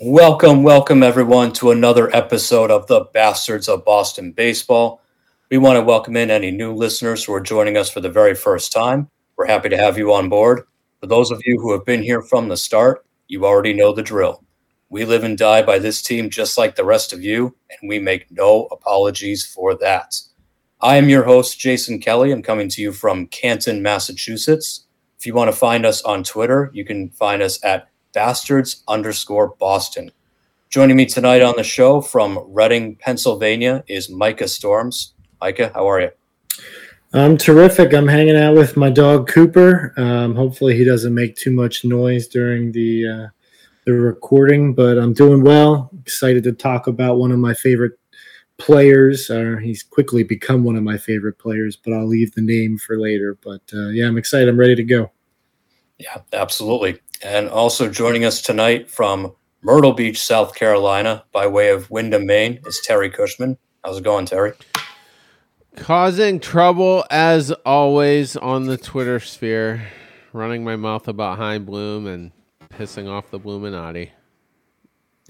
[0.00, 5.02] Welcome, welcome everyone to another episode of the Bastards of Boston Baseball.
[5.50, 8.36] We want to welcome in any new listeners who are joining us for the very
[8.36, 9.10] first time.
[9.36, 10.62] We're happy to have you on board.
[11.00, 14.04] For those of you who have been here from the start, you already know the
[14.04, 14.44] drill.
[14.88, 17.98] We live and die by this team just like the rest of you, and we
[17.98, 20.14] make no apologies for that.
[20.80, 22.30] I am your host, Jason Kelly.
[22.30, 24.86] I'm coming to you from Canton, Massachusetts.
[25.18, 29.54] If you want to find us on Twitter, you can find us at bastards underscore
[29.58, 30.10] Boston.
[30.70, 35.14] Joining me tonight on the show from Reading, Pennsylvania is Micah Storms.
[35.40, 36.10] Micah, how are you?
[37.12, 37.94] I'm terrific.
[37.94, 39.94] I'm hanging out with my dog Cooper.
[39.96, 43.26] Um, hopefully, he doesn't make too much noise during the uh,
[43.86, 45.90] the recording, but I'm doing well.
[46.00, 47.98] Excited to talk about one of my favorite
[48.58, 49.30] players.
[49.30, 52.98] Uh, he's quickly become one of my favorite players, but I'll leave the name for
[53.00, 53.38] later.
[53.42, 54.48] But uh, yeah, I'm excited.
[54.48, 55.10] I'm ready to go.
[55.98, 57.00] Yeah, absolutely.
[57.22, 62.60] And also joining us tonight from Myrtle Beach, South Carolina, by way of Windham, Maine,
[62.64, 63.58] is Terry Cushman.
[63.84, 64.52] How's it going, Terry?
[65.74, 69.88] Causing trouble as always on the Twitter sphere,
[70.32, 72.30] running my mouth about Chaim Bloom and
[72.70, 74.10] pissing off the Bluminati.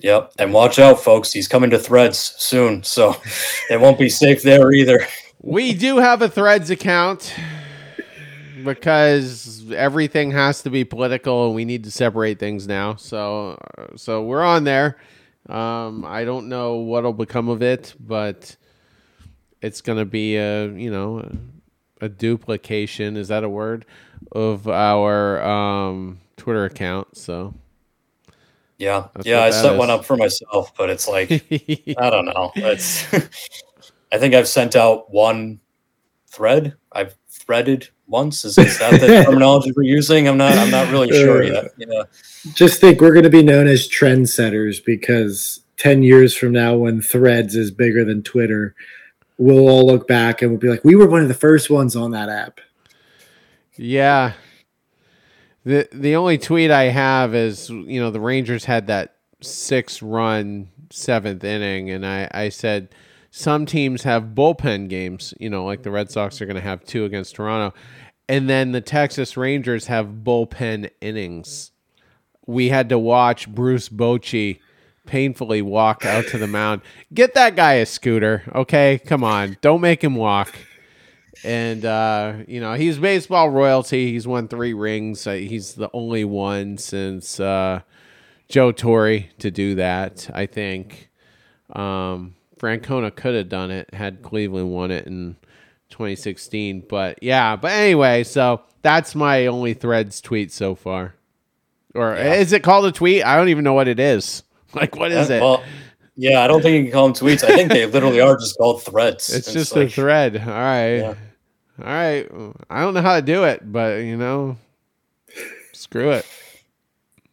[0.00, 0.32] Yep.
[0.38, 1.32] And watch out, folks.
[1.32, 2.82] He's coming to threads soon.
[2.82, 3.16] So
[3.70, 5.06] it won't be safe there either.
[5.40, 7.34] We do have a threads account
[8.74, 12.96] because everything has to be political and we need to separate things now.
[12.96, 13.58] So,
[13.96, 14.98] so we're on there.
[15.48, 18.54] Um, I don't know what'll become of it, but
[19.62, 21.20] it's going to be a, you know,
[22.00, 23.16] a, a, duplication.
[23.16, 23.86] Is that a word
[24.32, 27.16] of our, um, Twitter account.
[27.16, 27.54] So,
[28.76, 29.78] yeah, yeah, I set is.
[29.78, 31.30] one up for myself, but it's like,
[31.98, 32.52] I don't know.
[32.56, 33.04] It's,
[34.12, 35.60] I think I've sent out one
[36.26, 36.74] thread.
[36.92, 38.44] I've threaded once.
[38.44, 40.28] Is, is that the terminology we're using?
[40.28, 40.52] I'm not.
[40.52, 41.72] I'm not really sure uh, yet.
[41.76, 42.02] Yeah.
[42.54, 47.00] Just think we're going to be known as trendsetters because ten years from now, when
[47.00, 48.74] Threads is bigger than Twitter,
[49.38, 51.96] we'll all look back and we'll be like, we were one of the first ones
[51.96, 52.60] on that app.
[53.76, 54.32] Yeah.
[55.64, 60.68] The the only tweet I have is you know the Rangers had that six run
[60.90, 62.88] seventh inning, and I I said
[63.30, 66.84] some teams have bullpen games, you know, like the Red Sox are going to have
[66.84, 67.76] two against Toronto.
[68.28, 71.72] And then the Texas Rangers have bullpen innings.
[72.46, 74.60] We had to watch Bruce Bochy
[75.06, 76.82] painfully walk out to the mound.
[77.12, 79.00] Get that guy a scooter, okay?
[79.04, 79.56] Come on.
[79.60, 80.54] Don't make him walk.
[81.44, 84.12] And, uh, you know, he's baseball royalty.
[84.12, 85.26] He's won three rings.
[85.26, 87.80] Uh, he's the only one since uh,
[88.48, 91.10] Joe Torre to do that, I think.
[91.72, 95.36] Um, Francona could have done it had Cleveland won it in
[95.90, 96.84] 2016.
[96.88, 101.14] But yeah, but anyway, so that's my only threads tweet so far.
[101.94, 102.34] Or yeah.
[102.34, 103.24] is it called a tweet?
[103.24, 104.42] I don't even know what it is.
[104.74, 105.40] Like, what is uh, it?
[105.40, 105.64] Well,
[106.14, 107.42] yeah, I don't think you can call them tweets.
[107.42, 109.32] I think they literally are just called threads.
[109.32, 110.36] It's, it's just like, a thread.
[110.36, 110.96] All right.
[110.96, 111.14] Yeah.
[111.78, 112.28] All right.
[112.68, 114.58] I don't know how to do it, but you know,
[115.72, 116.26] screw it.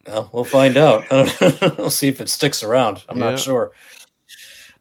[0.06, 1.04] Well, we'll find out.
[1.78, 3.02] we'll see if it sticks around.
[3.08, 3.30] I'm yeah.
[3.30, 3.72] not sure.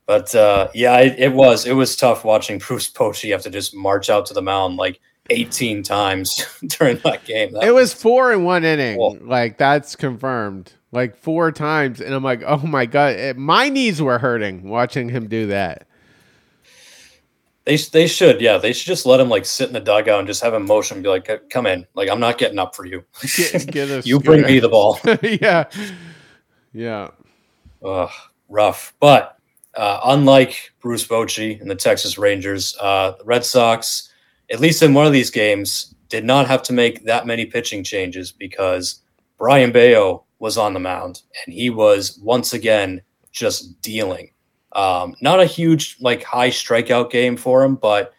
[0.05, 3.75] But uh, yeah, it, it, was it was tough watching Bruce Bochy have to just
[3.75, 4.99] march out to the mound like
[5.29, 7.53] 18 times during that game.
[7.53, 8.97] That it was, was, four in one inning.
[8.97, 9.17] Cool.
[9.21, 10.73] Like that's confirmed.
[10.91, 15.09] Like four times, and I'm like, oh my god, it, my knees were hurting watching
[15.09, 15.87] him do that.
[17.65, 20.27] They, they should yeah they should just let him like sit in the dugout and
[20.27, 22.85] just have him motion and be like come in like I'm not getting up for
[22.85, 23.03] you
[23.35, 25.63] get, get you bring me the ball yeah
[26.73, 27.09] yeah
[27.83, 28.11] Ugh,
[28.49, 29.34] rough but
[29.75, 34.11] uh, unlike Bruce Bochy and the Texas Rangers, uh, the Red Sox,
[34.51, 37.83] at least in one of these games, did not have to make that many pitching
[37.83, 39.01] changes because
[39.37, 44.31] Brayan Bello was on the mound and he was once again just dealing.
[44.73, 48.13] Um, not a huge, like, high strikeout game for him, but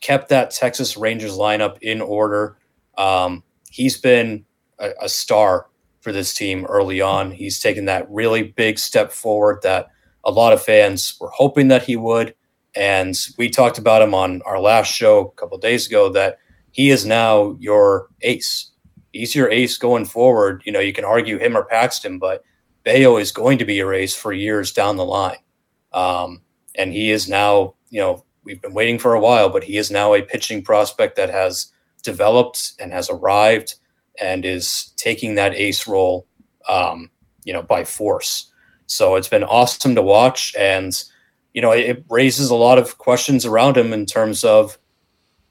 [0.00, 2.56] kept that Texas Rangers lineup in order.
[2.96, 4.44] Um, he's been
[4.78, 5.66] a, a star
[6.00, 7.30] for this team early on.
[7.30, 9.88] He's taken that really big step forward that
[10.28, 12.34] a lot of fans were hoping that he would.
[12.76, 16.38] And we talked about him on our last show a couple days ago that
[16.70, 18.70] he is now your ace.
[19.12, 20.62] He's your ace going forward.
[20.66, 22.44] You know, you can argue him or Paxton, but
[22.84, 25.38] Bello is going to be your ace for years down the line.
[25.94, 26.42] Um,
[26.74, 29.90] and he is now, you know, we've been waiting for a while, but he is
[29.90, 31.72] now a pitching prospect that has
[32.02, 33.76] developed and has arrived
[34.20, 36.26] and is taking that ace role,
[36.68, 37.10] um,
[37.44, 38.52] you know, by force.
[38.88, 40.54] So it's been awesome to watch.
[40.58, 41.00] And,
[41.54, 44.76] you know, it, raises a lot of questions around him in terms of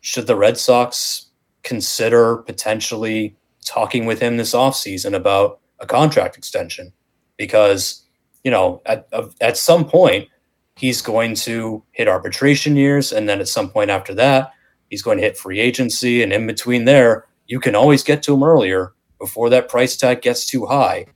[0.02, 1.28] should the Red Sox
[1.64, 3.36] consider potentially
[3.66, 6.92] talking with him this offseason about a contract extension?
[7.38, 8.04] Because
[8.48, 9.10] you know, at
[9.42, 10.30] at some point,
[10.78, 14.54] he's going to hit arbitration years, and then at some point after that,
[14.90, 18.34] he's going to hit free agency, and in between there, you can always get to
[18.34, 21.08] him earlier before that price tag gets too high.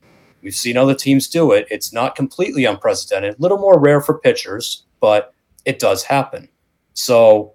[0.41, 1.67] We've seen other teams do it.
[1.69, 5.33] It's not completely unprecedented, a little more rare for pitchers, but
[5.65, 6.49] it does happen.
[6.93, 7.53] So,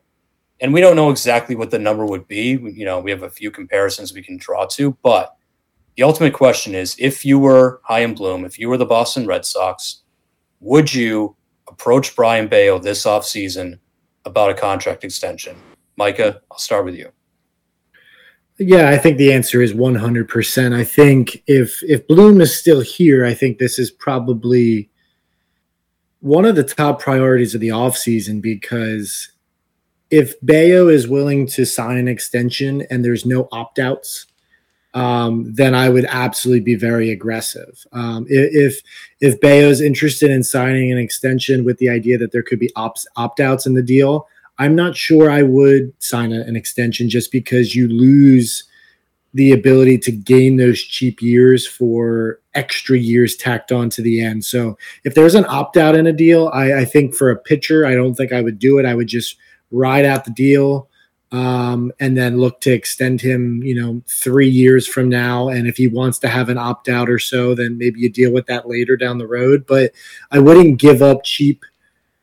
[0.61, 2.59] and we don't know exactly what the number would be.
[2.63, 5.37] You know, we have a few comparisons we can draw to, but
[5.97, 9.45] the ultimate question is if you were Chaim Bloom, if you were the Boston Red
[9.45, 10.03] Sox,
[10.61, 11.37] would you
[11.69, 13.79] approach Brayan Bello this offseason
[14.25, 15.57] about a contract extension?
[15.97, 17.11] Micah, I'll start with you.
[18.59, 20.75] Yeah, I think the answer is 100%.
[20.75, 24.89] I think if if Bloom is still here, I think this is probably
[26.21, 29.31] one of the top priorities of the offseason because
[30.11, 34.27] if Bello is willing to sign an extension and there's no opt outs,
[34.95, 37.87] um, then I would absolutely be very aggressive.
[37.93, 38.81] Um, if
[39.21, 43.41] if is interested in signing an extension with the idea that there could be opt
[43.41, 44.27] outs in the deal,
[44.59, 48.65] I'm not sure I would sign a, an extension just because you lose
[49.35, 54.45] the ability to gain those cheap years for extra years tacked on to the end.
[54.45, 57.85] So if there's an opt out in a deal, I, I, think for a pitcher,
[57.85, 58.87] I don't think I would do it.
[58.87, 59.37] I would just
[59.71, 60.89] ride out the deal
[61.33, 65.49] um, and then look to extend him, you know, three years from now.
[65.49, 68.33] And if he wants to have an opt out or so, then maybe you deal
[68.33, 69.67] with that later down the road.
[69.67, 69.93] But
[70.31, 71.63] I wouldn't give up cheap,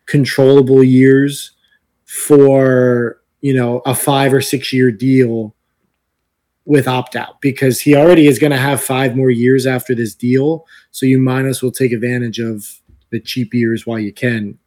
[0.07, 1.51] controllable years
[2.13, 5.55] for you know a five or six year deal
[6.65, 10.15] with opt out because he already is going to have five more years after this
[10.15, 10.65] deal.
[10.91, 12.79] So you might as well take advantage of
[13.11, 14.57] the cheap years while you can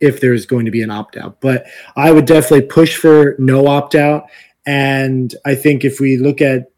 [0.00, 1.42] if there's going to be an opt out.
[1.42, 4.24] But I would definitely push for no opt out.
[4.64, 6.70] And I think if we look at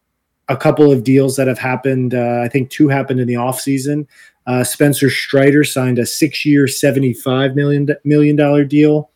[0.48, 4.08] a couple of deals that have happened, uh, I think two happened in the offseason.
[4.44, 9.12] Uh, Spencer Strider signed a six year, $75 million, million dollar deal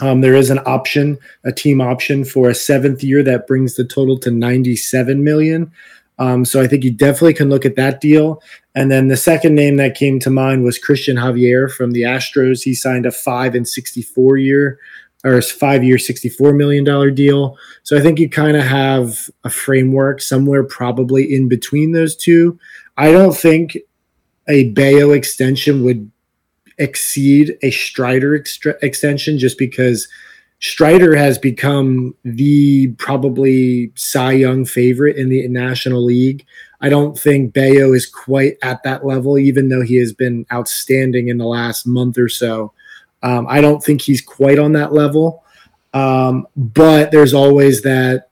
[0.00, 3.84] um, there is an option, a team option for a seventh year that brings the
[3.84, 5.70] total to 97 million.
[6.18, 8.42] Um, so I think you definitely can look at that deal.
[8.74, 12.62] And then the second name that came to mind was Christian Javier from the Astros.
[12.62, 14.78] He signed a five and 64 year
[15.24, 17.56] or five year, $64 million deal.
[17.82, 22.58] So I think you kind of have a framework somewhere probably in between those two.
[22.96, 23.76] I don't think
[24.48, 26.10] a Bello extension would
[26.78, 30.08] exceed a Strider extension just because
[30.60, 36.46] Strider has become the probably Cy Young favorite in the National League.
[36.80, 41.28] I don't think Bello is quite at that level, even though he has been outstanding
[41.28, 42.72] in the last month or so.
[43.22, 45.44] Um, I don't think he's quite on that level.
[45.94, 48.28] Um, but there's always that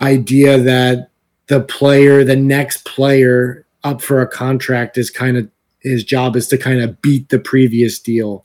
[0.00, 1.10] idea that
[1.46, 5.48] the player, the next player up for a contract is kind of
[5.82, 8.44] his job is to kind of beat the previous deal.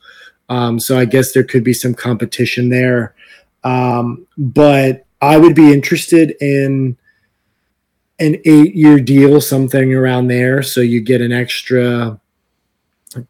[0.50, 3.16] Um, so I guess there could be some competition there.
[3.64, 6.98] Um, but I would be interested in
[8.20, 10.62] an eight year deal, something around there.
[10.62, 12.20] So you get an extra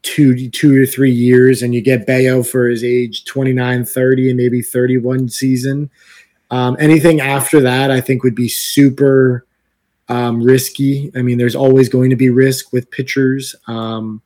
[0.02, 4.36] two, two or three years and you get Bello for his age 29, 30, and
[4.36, 5.90] maybe 31 season.
[6.50, 9.45] Um, anything after that, I think would be super
[10.08, 11.10] um, risky.
[11.16, 14.22] I mean, there's always going to be risk with pitchers, um,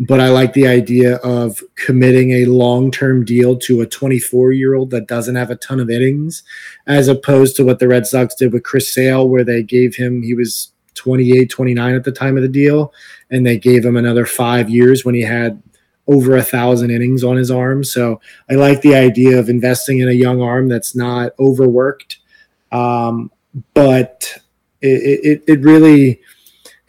[0.00, 4.74] but I like the idea of committing a long term deal to a 24 year
[4.74, 6.42] old that doesn't have a ton of innings,
[6.86, 10.22] as opposed to what the Red Sox did with Chris Sale, where they gave him,
[10.22, 12.92] he was 28, 29 at the time of the deal,
[13.30, 15.62] and they gave him another five years when he had
[16.08, 17.84] over a thousand innings on his arm.
[17.84, 22.18] So I like the idea of investing in a young arm that's not overworked.
[22.72, 23.30] Um,
[23.74, 24.38] but
[24.82, 26.20] it, it, it really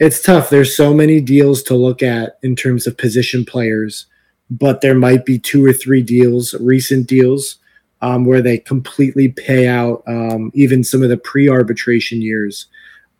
[0.00, 0.50] it's tough.
[0.50, 4.06] There's so many deals to look at in terms of position players,
[4.50, 7.58] but there might be two or three deals, recent deals,
[8.02, 12.66] um, where they completely pay out um, even some of the pre-arbitration years.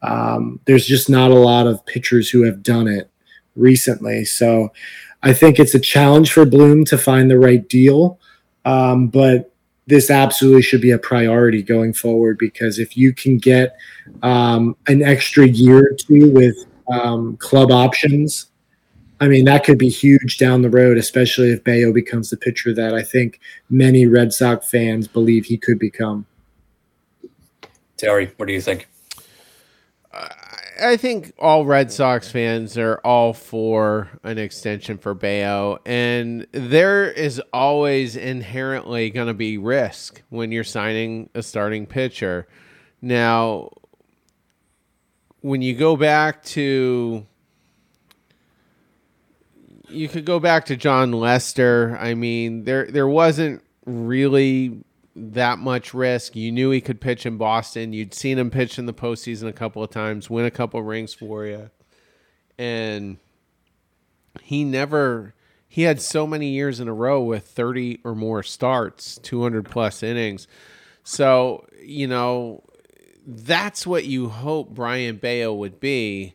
[0.02, 3.08] Um, there's just not a lot of pitchers who have done it
[3.56, 4.72] recently, so
[5.22, 8.18] I think it's a challenge for Bloom to find the right deal.
[8.66, 9.53] Um, but
[9.86, 13.76] this absolutely should be a priority going forward because if you can get
[14.22, 16.56] um, an extra year or two with
[16.90, 18.46] um, club options,
[19.20, 22.74] I mean, that could be huge down the road, especially if Bello becomes the pitcher
[22.74, 26.26] that I think many Red Sox fans believe he could become.
[27.96, 28.88] Terry, what do you think?
[30.80, 37.10] I think all Red Sox fans are all for an extension for Bello, and there
[37.10, 42.48] is always inherently going to be risk when you're signing a starting pitcher.
[43.00, 43.70] Now,
[45.40, 47.26] when you go back to
[49.88, 51.96] you could go back to Jon Lester.
[52.00, 54.82] I mean, there there wasn't really
[55.16, 56.35] that much risk.
[56.35, 57.92] You knew he could pitch in Boston.
[57.92, 60.87] You'd seen him pitch in the postseason a couple of times, win a couple of
[60.87, 61.71] rings for you,
[62.59, 63.18] and
[64.42, 65.35] he never.
[65.68, 70.04] He had so many years in a row with 30 or more starts, 200 plus
[70.04, 70.47] innings.
[71.02, 72.62] So, you know,
[73.26, 76.35] that's what you hope Brayan Bello would be.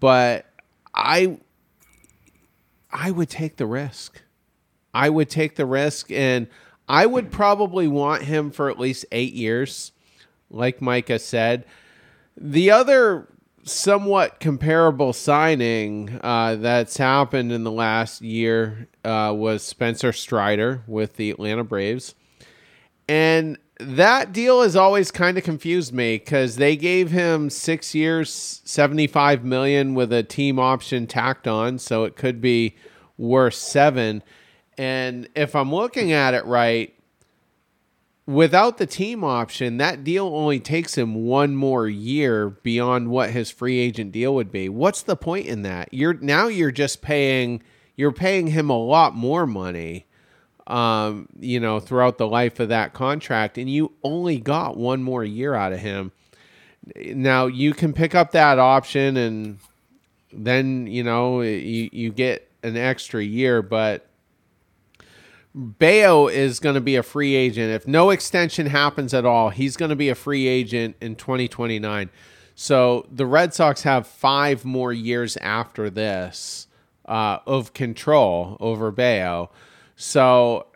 [0.00, 0.46] But
[0.94, 1.38] I
[2.90, 4.22] I would take the risk.
[4.94, 6.48] I would take the risk and
[6.88, 9.92] I would probably want him for at least 8 years
[10.50, 11.64] like Micah said.
[12.36, 13.28] The other
[13.64, 21.16] somewhat comparable signing uh, that's happened in the last year uh, was Spencer Strider with
[21.16, 22.14] the Atlanta Braves.
[23.08, 28.60] And that deal has always kind of confused me because they gave him six years,
[28.64, 32.74] seventy-five million with a team option tacked on, so it could be
[33.16, 34.22] worth seven.
[34.78, 36.94] And if I'm looking at it right,
[38.26, 43.50] without the team option, that deal only takes him one more year beyond what his
[43.50, 44.68] free agent deal would be.
[44.68, 45.92] What's the point in that?
[45.92, 47.62] You're now you're just paying
[47.96, 50.06] you're paying him a lot more money
[50.68, 55.24] um, you know, throughout the life of that contract, and you only got one more
[55.24, 56.12] year out of him.
[56.94, 59.58] Now you can pick up that option, and
[60.30, 64.07] then you know you you get an extra year, but
[65.54, 67.70] Bello is going to be a free agent.
[67.72, 72.10] If no extension happens at all, he's going to be a free agent in 2029.
[72.54, 76.66] So the Red Sox have five more years after this
[77.06, 79.50] uh, of control over Bello.
[79.96, 80.66] So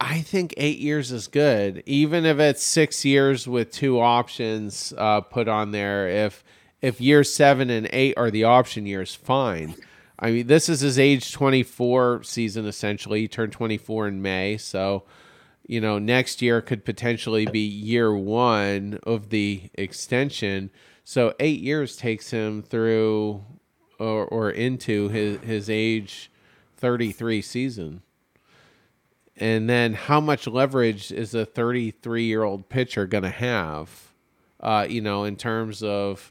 [0.00, 5.22] I think eight years is good, even if it's six years with two options uh,
[5.22, 6.08] put on there.
[6.08, 6.44] If
[6.82, 9.74] if year seven and eight are the option years, fine.
[10.18, 13.22] I mean, this is his age 24 season essentially.
[13.22, 15.04] He turned 24 in May, so
[15.66, 20.70] you know next year could potentially be year one of the extension.
[21.04, 23.44] So eight years takes him through
[23.98, 26.30] or, or into his his age
[26.76, 28.02] 33 season.
[29.36, 34.12] And then how much leverage is a 33 year old pitcher going to have?
[34.60, 36.30] Uh, you know, in terms of,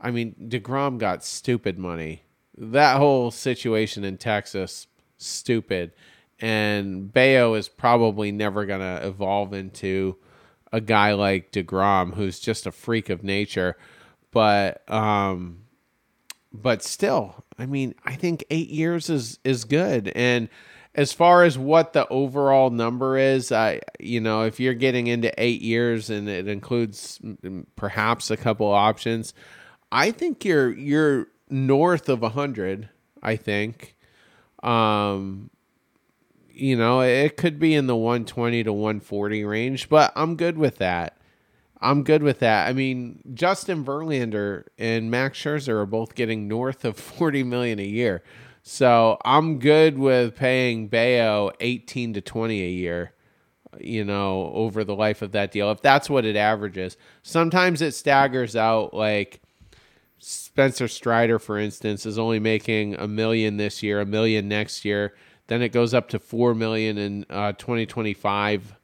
[0.00, 2.23] I mean, DeGrom got stupid money.
[2.56, 4.86] That whole situation in Texas,
[5.18, 5.92] stupid.
[6.40, 10.16] And Bello is probably never going to evolve into
[10.72, 13.76] a guy like DeGrom, who's just a freak of nature.
[14.30, 15.64] But, um,
[16.54, 20.12] but still, I mean, I think eight years is is good.
[20.14, 20.48] And
[20.94, 25.32] as far as what the overall number is, I you know, if you're getting into
[25.36, 27.20] eight years and it includes
[27.74, 29.34] perhaps a couple options,
[29.90, 32.88] I think you're you're north of a hundred.
[33.22, 33.96] I think,
[34.62, 35.50] um,
[36.50, 40.78] you know, it could be in the 120 to 140 range, but I'm good with
[40.78, 41.16] that.
[41.80, 42.68] I'm good with that.
[42.68, 47.84] I mean, Justin Verlander and Max Scherzer are both getting north of 40 million a
[47.84, 48.22] year.
[48.62, 53.12] So I'm good with paying Bello 18 to 20 a year,
[53.78, 55.70] you know, over the life of that deal.
[55.70, 56.96] If that's what it averages.
[57.22, 59.43] Sometimes it staggers out like
[60.54, 65.14] Spencer Strider, for instance, is only making a million this year, a million next year.
[65.48, 68.76] Then it goes up to 4 million in uh, 2025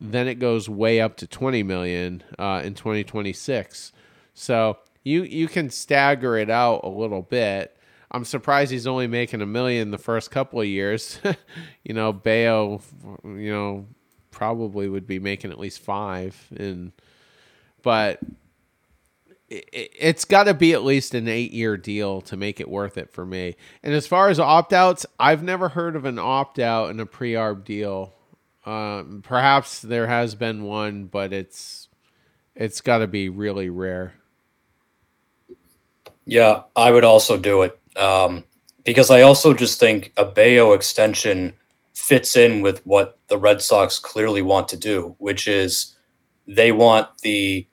[0.00, 3.92] then it goes way up to 20 million uh, in 2026.
[4.34, 7.76] So you you can stagger it out a little bit.
[8.10, 11.20] I'm surprised he's only making a million the first couple of years.
[11.84, 12.80] you know, Bello,
[13.24, 13.86] you know,
[14.30, 16.92] probably would be making at least five, and
[17.82, 18.20] but
[19.50, 23.10] it's got to be at least an eight year deal to make it worth it
[23.10, 23.56] for me.
[23.82, 27.06] And as far as opt outs, I've never heard of an opt out in a
[27.06, 28.14] pre arb deal
[28.68, 31.88] um, perhaps there has been one, but it's
[32.54, 34.12] it's got to be really rare.
[36.26, 38.44] Yeah, I would also do it um,
[38.84, 41.54] because I also just think a Bello extension
[41.94, 45.96] fits in with what the Red Sox clearly want to do, which is
[46.46, 47.66] they want the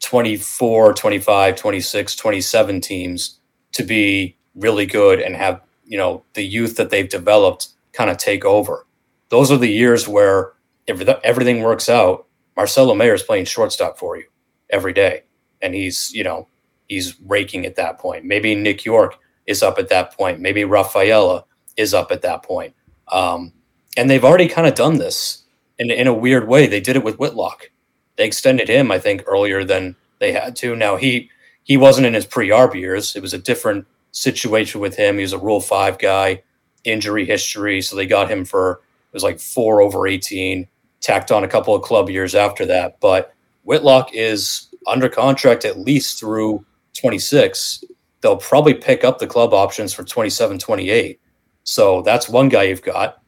[0.00, 3.40] 24, 25, 26, 27 teams
[3.72, 8.18] to be really good and have, you know, the youth that they've developed kind of
[8.18, 8.86] take over
[9.30, 10.52] those are the years where
[10.86, 12.26] if everything works out,
[12.56, 14.24] Marcelo Mayer is playing shortstop for you
[14.70, 15.24] every day,
[15.62, 16.48] and he's you know
[16.88, 18.24] he's raking at that point.
[18.24, 20.40] Maybe Nick Yorke is up at that point.
[20.40, 21.44] Maybe Rafaela
[21.76, 22.74] is up at that point.
[23.08, 23.52] Um,
[23.96, 25.44] and they've already kind of done this
[25.78, 26.66] in in a weird way.
[26.66, 27.70] They did it with Whitlock.
[28.18, 30.76] They extended him, I think, earlier than they had to.
[30.76, 31.30] Now he
[31.62, 33.14] he wasn't in his pre-arb years.
[33.16, 35.16] It was a different situation with him.
[35.16, 36.42] He was a Rule Five guy,
[36.84, 40.66] injury history, so they got him for it was like four over eighteen.
[41.00, 43.32] Tacked on a couple of club years after that, but
[43.62, 46.64] Whitlock is under contract at least through
[46.98, 47.84] 26.
[48.20, 51.20] They'll probably pick up the club options for 27, 28.
[51.62, 53.22] So that's one guy you've got.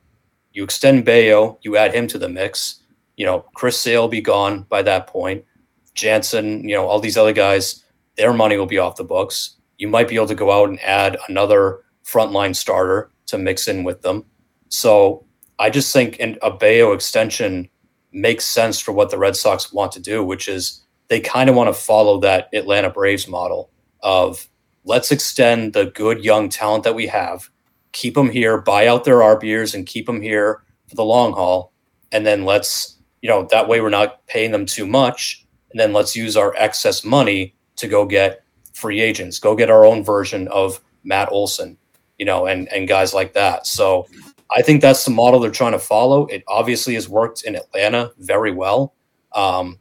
[0.52, 2.80] You extend Bello, you add him to the mix.
[3.21, 5.45] You know, Chris Sale will be gone by that point.
[5.93, 7.85] Jansen, you know, all these other guys,
[8.17, 9.57] their money will be off the books.
[9.77, 13.85] You might be able to go out and add another frontline starter to mix in
[13.85, 14.25] with them.
[14.71, 15.27] So
[15.59, 17.69] I just think an, a Bello extension
[18.11, 21.57] makes sense for what the Red Sox want to do, which is they kind of
[21.57, 23.71] want to follow that Atlanta Braves model
[24.03, 24.49] of
[24.85, 27.50] let's extend the good young talent that we have,
[27.93, 31.35] keep them here, buy out their arb years and keep them here for the long
[31.35, 31.75] haul.
[32.12, 35.45] And then let's, you know, that way we're not paying them too much.
[35.71, 39.85] And then let's use our excess money to go get free agents, go get our
[39.85, 41.77] own version of Matt Olson,
[42.19, 43.67] you know, and, and guys like that.
[43.67, 44.07] So
[44.50, 46.27] I think that's the model they're trying to follow.
[46.27, 48.95] It obviously has worked in Atlanta very well.
[49.33, 49.79] Um,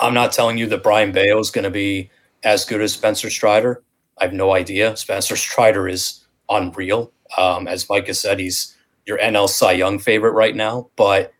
[0.00, 2.10] I'm not telling you that Brayan Bello is going to be
[2.42, 3.82] as good as Spencer Strider.
[4.18, 4.96] I have no idea.
[4.96, 7.12] Spencer Strider is unreal.
[7.36, 8.76] Um, as Mike has said, he's
[9.06, 11.32] your NL Cy Young favorite right now, but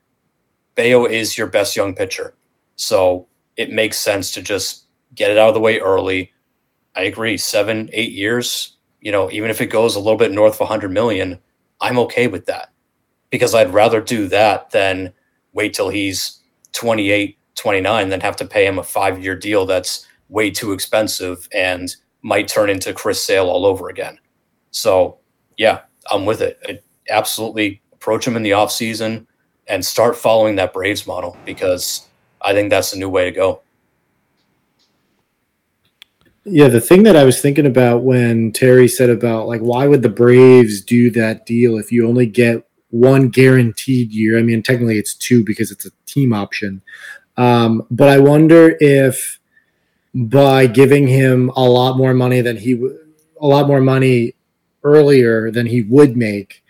[0.74, 2.34] Bello is your best young pitcher.
[2.76, 3.26] So
[3.56, 6.32] it makes sense to just get it out of the way early.
[6.96, 7.36] I agree.
[7.36, 10.90] Seven, eight years, you know, even if it goes a little bit north of 100
[10.90, 11.38] million,
[11.80, 12.70] I'm okay with that
[13.30, 15.12] because I'd rather do that than
[15.52, 16.40] wait till he's
[16.72, 21.48] 28, 29, then have to pay him a five year deal that's way too expensive
[21.52, 24.18] and might turn into Chris Sale all over again.
[24.70, 25.18] So,
[25.58, 26.58] yeah, I'm with it.
[26.66, 29.26] I absolutely approach him in the offseason
[29.72, 32.06] and start following that Braves model because
[32.42, 33.62] I think that's the new way to go.
[36.44, 40.02] Yeah, the thing that I was thinking about when Terry said about like why would
[40.02, 44.38] the Braves do that deal if you only get one guaranteed year?
[44.38, 46.82] I mean, technically it's two because it's a team option.
[47.38, 49.38] Um, but I wonder if
[50.14, 52.74] by giving him a lot more money than he
[53.40, 54.34] a lot more money
[54.84, 56.62] earlier than he would make,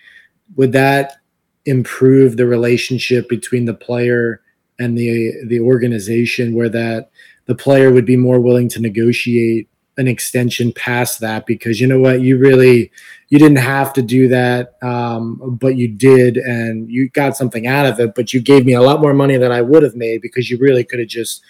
[0.54, 1.16] would that
[1.64, 4.40] improve the relationship between the player
[4.78, 7.10] and the the organization where that
[7.46, 12.00] the player would be more willing to negotiate an extension past that because you know
[12.00, 12.20] what?
[12.22, 12.90] You really
[13.32, 17.86] you didn't have to do that um, but you did and you got something out
[17.86, 20.20] of it but you gave me a lot more money than i would have made
[20.20, 21.42] because you really could have just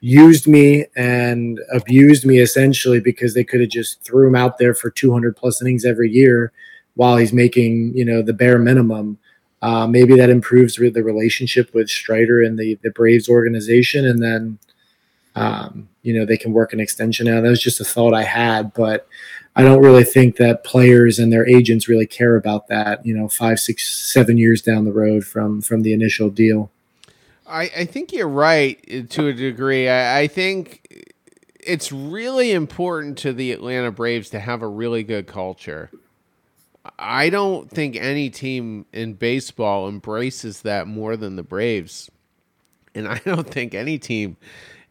[0.00, 4.72] used me and abused me essentially because they could have just threw him out there
[4.72, 6.52] for 200 plus innings every year
[6.94, 9.18] while he's making you know the bare minimum
[9.62, 14.58] uh, maybe that improves the relationship with strider and the the braves organization and then
[15.36, 17.42] um, you know they can work an extension out.
[17.42, 19.06] That was just a thought I had, but
[19.54, 23.04] I don't really think that players and their agents really care about that.
[23.04, 26.70] You know, five, six, seven years down the road from from the initial deal.
[27.46, 29.88] I, I think you're right to a degree.
[29.88, 31.14] I, I think
[31.60, 35.90] it's really important to the Atlanta Braves to have a really good culture.
[36.98, 42.10] I don't think any team in baseball embraces that more than the Braves.
[42.94, 44.36] And I don't think any team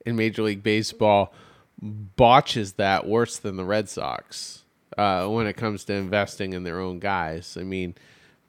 [0.06, 1.34] in Major League Baseball
[1.82, 4.64] botches that worse than the Red Sox
[4.98, 7.58] uh, when it comes to investing in their own guys.
[7.60, 7.96] I mean,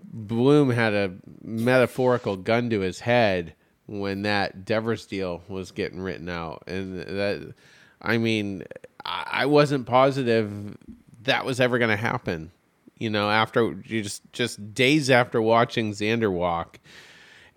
[0.02, 3.54] Bloom had a metaphorical gun to his head
[3.86, 7.54] when that Devers deal was getting written out, and that
[8.02, 8.64] I mean,
[9.04, 10.76] I wasn't positive
[11.22, 12.50] that was ever going to happen.
[12.98, 16.78] You know, after just just days after watching Xander walk,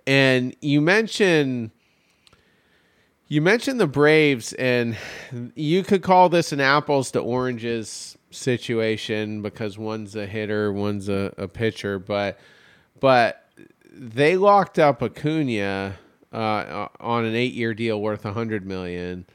[0.06, 1.72] and you mentioned
[3.30, 4.98] you mentioned the Braves, and
[5.54, 11.32] you could call this an apples to oranges situation because one's a hitter, one's a,
[11.38, 12.40] a pitcher, but
[13.00, 13.46] but
[13.94, 15.98] they locked up Acuna
[16.34, 19.28] uh, on an eight-year deal worth a hundred million,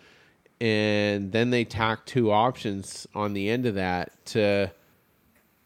[0.61, 4.73] and then they tacked two options on the end of that to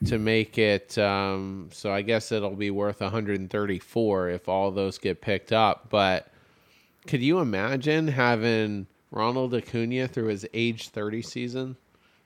[0.06, 0.96] to make it.
[0.98, 6.30] Um, so I guess it'll be worth 134 if all those get picked up, but
[7.06, 11.76] could you imagine having Ronald Acuna through his age 30 season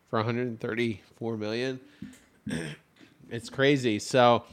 [0.08, 1.80] for 134 million?
[3.30, 3.98] it's crazy.
[3.98, 4.44] So,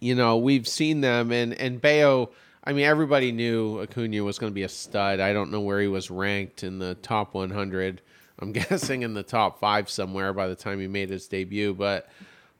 [0.00, 2.30] you know, we've seen them and and Bello,
[2.64, 5.20] I mean everybody knew Acuna was going to be a stud.
[5.20, 8.02] I don't know where he was ranked in the top 100.
[8.38, 12.08] I'm guessing in the top 5 somewhere by the time he made his debut, but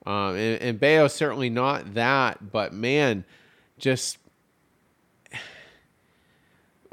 [0.07, 3.25] um, and, and certainly not that, but man,
[3.79, 4.19] just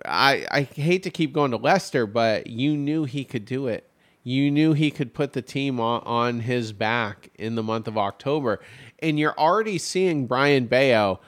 [0.06, 3.90] I I hate to keep going to Lester, but you knew he could do it.
[4.24, 7.98] You knew he could put the team on, on his back in the month of
[7.98, 8.62] October.
[9.00, 11.20] And you're already seeing Brayan Bello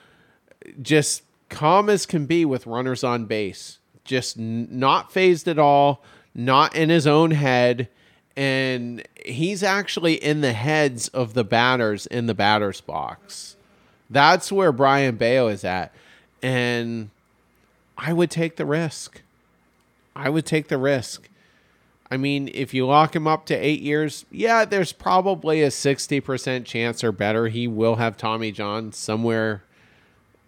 [0.80, 6.02] just calm as can be with runners on base, just n- not phased at all,
[6.36, 7.88] not in his own head.
[8.36, 13.56] And he's actually in the heads of the batters in the batter's box.
[14.10, 15.92] That's where Brayan Bello is at.
[16.42, 17.10] And
[17.96, 19.22] I would take the risk.
[20.14, 21.28] I would take the risk.
[22.10, 26.64] I mean, if you lock him up to eight years, yeah, there's probably a 60%
[26.64, 29.64] chance or better he will have Tommy John somewhere,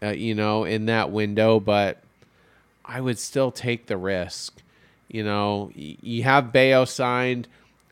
[0.02, 2.00] uh, you know, in that window, but
[2.84, 4.62] I would still take the risk.
[5.08, 7.48] You know, you have Bello signed.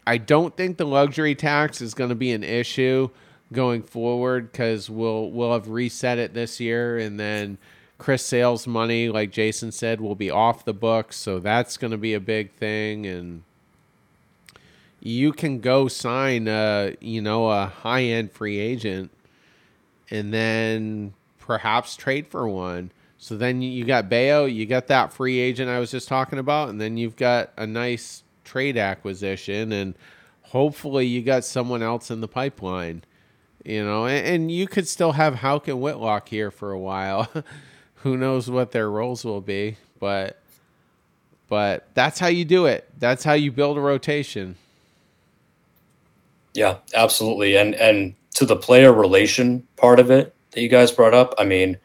[0.06, 3.08] I don't think the luxury tax is going to be an issue
[3.52, 7.58] going forward because we'll we'll have reset it this year, and then
[7.98, 11.96] Chris Sale's money, like Jason said, will be off the books, so that's going to
[11.96, 13.42] be a big thing, and
[15.00, 19.10] you can go sign a you know a high end free agent,
[20.10, 22.90] and then perhaps trade for one.
[23.18, 26.68] So then you got Bello, you got that free agent I was just talking about,
[26.68, 29.94] and then you've got a nice trade acquisition, and
[30.42, 33.02] hopefully you got someone else in the pipeline.
[33.64, 37.28] You know, and, and you could still have Houck and Whitlock here for a while.
[37.96, 40.40] Who knows what their roles will be, but
[41.48, 42.88] but that's how you do it.
[42.98, 44.56] That's how you build a rotation.
[46.54, 47.56] Yeah, absolutely.
[47.56, 51.44] And and to the player relation part of it that you guys brought up, I
[51.44, 51.78] mean,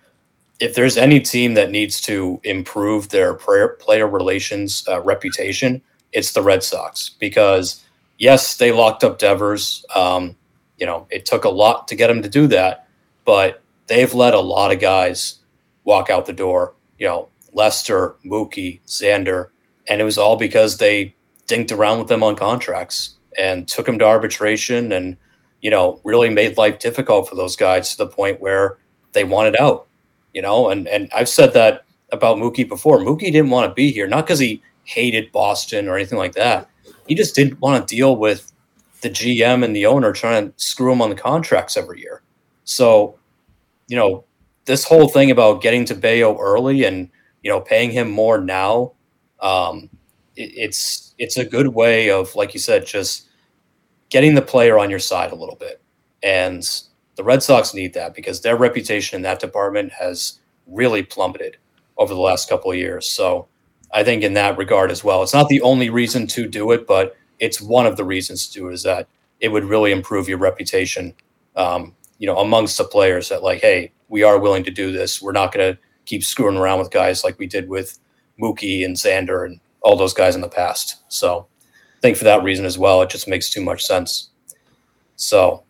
[0.62, 5.82] if there's any team that needs to improve their player player relations uh, reputation,
[6.14, 7.84] it's the Red Sox because
[8.20, 9.84] yes, they locked up Devers.
[9.96, 10.36] Um,
[10.78, 12.88] you know, it took a lot to get him to do that,
[13.26, 15.40] but they've let a lot of guys
[15.84, 16.76] walk out the door.
[17.00, 19.48] You know, Lester, Mookie, Xander,
[19.90, 21.16] and it was all because they
[21.48, 25.18] dinked around with them on contracts and took them to arbitration and
[25.62, 28.78] you know really made life difficult for those guys to the point where
[29.14, 29.88] they wanted out.
[30.34, 33.00] You know, and and I've said that about Mookie before.
[33.00, 36.70] Mookie didn't want to be here, not because he hated Boston or anything like that.
[37.08, 38.52] He just didn't want to deal with
[39.02, 42.22] the GM and the owner trying to screw him on the contracts every year.
[42.64, 43.18] So,
[43.88, 44.26] you know,
[44.66, 47.10] this whole thing about getting to Bello early and
[47.44, 48.94] you know paying him more now,
[49.42, 49.90] um,
[50.36, 53.28] it, it's it's a good way of, like you said, just
[54.10, 55.82] getting the player on your side a little bit.
[56.24, 56.68] And
[57.16, 61.58] the Red Sox need that because their reputation in that department has really plummeted
[61.98, 63.12] over the last couple of years.
[63.12, 63.48] So
[63.94, 66.88] I think in that regard as well, it's not the only reason to do it,
[66.88, 69.08] but it's one of the reasons to do it is that
[69.40, 71.14] it would really improve your reputation,
[71.56, 75.22] um, you know, amongst the players that like, hey, we are willing to do this.
[75.22, 78.00] We're not going to keep screwing around with guys like we did with
[78.40, 81.04] Mookie and Xander and all those guys in the past.
[81.12, 81.48] So
[81.98, 84.30] I think for that reason as well, it just makes too much sense.
[85.16, 85.64] So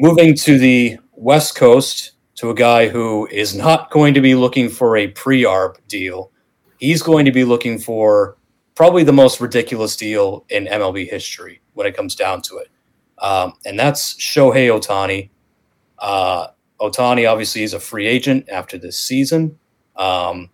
[0.00, 4.68] moving to the West Coast to a guy who is not going to be looking
[4.68, 6.30] for a pre-arb deal.
[6.78, 8.36] He's going to be looking for
[8.76, 12.68] probably the most ridiculous deal in MLB history when it comes down to it.
[13.18, 15.30] Um, and that's Shohei Ohtani.
[15.98, 16.46] Uh,
[16.80, 19.58] Ohtani obviously is a free agent after this season.
[19.96, 20.50] Um,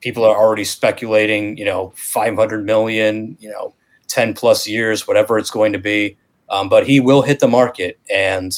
[0.00, 3.74] people are already speculating, you know, 500 million, you know,
[4.06, 6.16] 10 plus years, whatever it's going to be.
[6.48, 7.98] Um, but he will hit the market.
[8.08, 8.56] And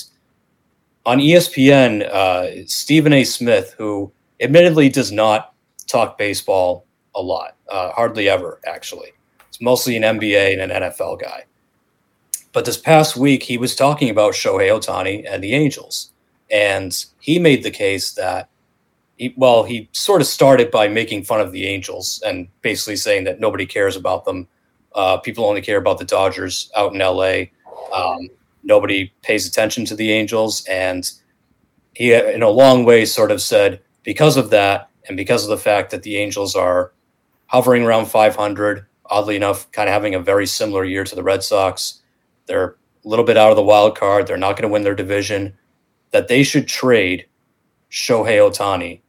[1.08, 3.24] on ESPN, uh, Stephen A.
[3.24, 5.54] Smith, who admittedly does not
[5.86, 9.14] talk baseball a lot, uh, hardly ever, actually.
[9.48, 11.46] It's mostly an NBA and an NFL guy.
[12.52, 16.12] But this past week, he was talking about Shohei Ohtani and the Angels.
[16.50, 18.50] And he made the case that,
[19.16, 23.24] he, well, he sort of started by making fun of the Angels and basically saying
[23.24, 24.46] that nobody cares about them.
[24.94, 27.44] Uh, people only care about the Dodgers out in LA.
[27.94, 28.28] Um,
[28.68, 30.64] nobody pays attention to the Angels.
[30.66, 31.10] And
[31.94, 35.56] he, in a long way, sort of said, because of that, and because of the
[35.56, 36.92] fact that the Angels are
[37.46, 38.86] hovering around 500.
[39.10, 42.02] Oddly enough, kind of having a very similar year to the Red Sox.
[42.46, 44.26] They're a little bit out of the wild card.
[44.26, 45.56] They're not going to win their division.
[46.10, 47.26] That they should trade
[47.90, 49.00] Shohei Ohtani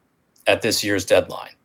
[0.48, 1.56] at this year's deadline.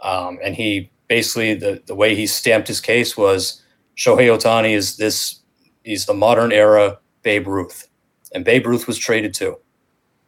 [0.00, 3.62] Um, and he basically the the way he stamped his case was
[3.96, 5.40] Shohei Ohtani is this
[5.84, 7.88] he's the modern era Babe Ruth,
[8.34, 9.56] and Babe Ruth was traded too.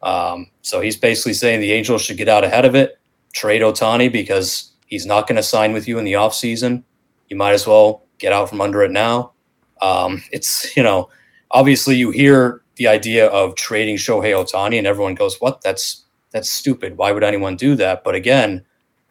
[0.02, 2.98] Um, so he's basically saying the Angels should get out ahead of it,
[3.32, 6.84] trade Ohtani because He's not going to sign with you in the offseason.
[7.30, 9.32] You might as well get out from under it now.
[9.80, 11.08] Um, it's, you know,
[11.50, 15.62] obviously you hear the idea of trading Shohei Ohtani and everyone goes, what?
[15.62, 16.98] That's, that's stupid.
[16.98, 18.04] Why would anyone do that?
[18.04, 18.66] But again,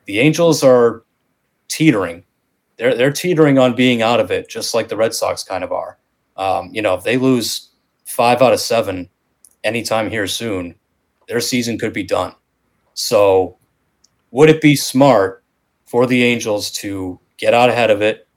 [0.05, 1.01] the Angels are
[1.67, 2.25] teetering.
[2.77, 5.71] they're they're teetering on being out of it, just like the Red Sox kind of
[5.71, 5.97] are.
[6.37, 7.69] Um, you know, if they lose
[8.11, 9.09] five out of seven
[9.63, 10.75] anytime here soon,
[11.27, 12.33] their season could be done.
[12.93, 13.57] So,
[14.31, 15.43] would it be smart
[15.85, 18.27] for the Angels to get out ahead of it,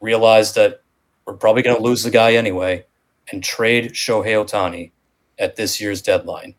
[0.00, 0.82] realize that
[1.26, 2.84] we're probably going to lose the guy anyway,
[3.32, 4.90] and trade Shohei Ohtani
[5.38, 6.54] at this year's deadline?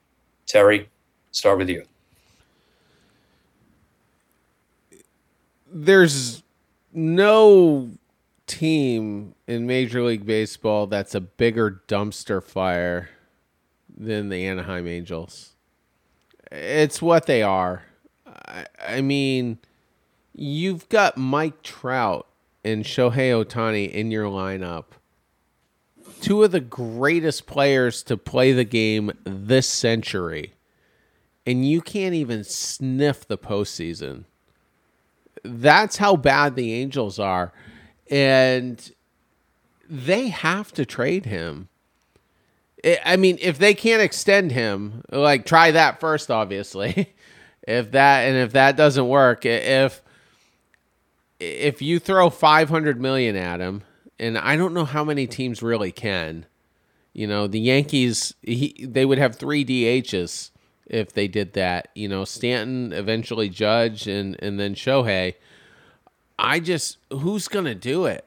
[0.48, 0.90] Terry,
[1.32, 1.84] start with you.
[5.72, 6.42] There's
[6.94, 7.92] no
[8.48, 13.10] team in Major League Baseball that's a bigger dumpster fire
[13.96, 15.54] than the Anaheim Angels.
[16.52, 17.84] It's what they are.
[18.26, 19.60] I, I mean,
[20.34, 22.28] you've got Mike Trout
[22.64, 24.86] and Shohei Ohtani in your lineup.
[26.22, 30.54] Two of the greatest players to play the game this century.
[31.46, 34.26] And you can't even sniff the postseason.
[35.44, 37.54] That's how bad the Angels are.
[38.10, 38.92] And
[39.90, 41.70] they have to trade him.
[43.04, 47.14] I mean, if they can't extend him, like try that first, obviously.
[47.68, 50.02] if that and if that doesn't work, if
[51.40, 53.84] if you throw 500 million at him,
[54.20, 56.46] and I don't know how many teams really can.
[57.14, 60.52] You know, the Yankees he, they would have 3 DHs
[60.86, 61.90] if they did that.
[61.96, 65.36] You know, Stanton, eventually Judge and and then Shohei.
[66.38, 68.25] I just who's to do it?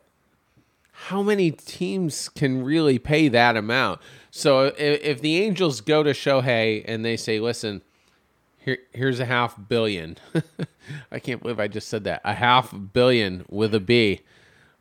[1.09, 4.01] How many teams can really pay that amount?
[4.31, 7.83] So if, if the Angels go to Shohei and they say, "Listen,
[8.59, 10.19] here, here's a half billion.
[11.11, 12.21] I can't believe I just said that.
[12.25, 14.21] A half billion with a B.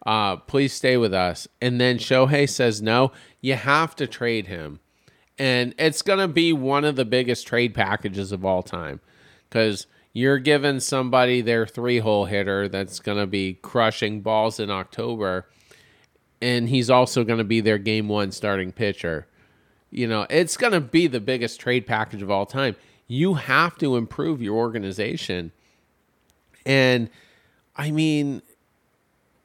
[0.05, 1.47] Uh, please stay with us.
[1.61, 3.13] And then Shohei says no.
[3.39, 4.81] You have to trade him.
[5.39, 8.99] And it's going to be one of the biggest trade packages of all time
[9.49, 14.69] because you're giving somebody their three hole hitter that's going to be crushing balls in
[14.69, 15.47] October.
[16.41, 19.27] And he's also going to be their game one starting pitcher.
[19.89, 22.75] You know, it's going to be the biggest trade package of all time.
[23.07, 25.51] You have to improve your organization.
[26.65, 27.09] And
[27.75, 28.41] I mean,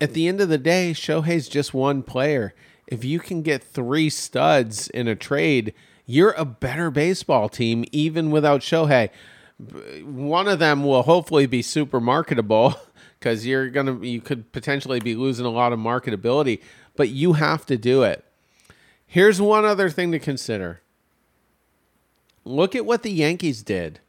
[0.01, 2.55] at the end of the day, Shohei's just one player.
[2.89, 5.73] If you can get three studs in a trade,
[6.07, 9.11] you're a better baseball team even without Shohei.
[10.03, 12.75] One of them will hopefully be super marketable
[13.23, 16.61] because you're gonna you could potentially be losing a lot of marketability,
[16.97, 18.25] but you have to do it.
[19.07, 20.81] Here's one other thing to consider.
[22.45, 24.01] Look at what the Yankees did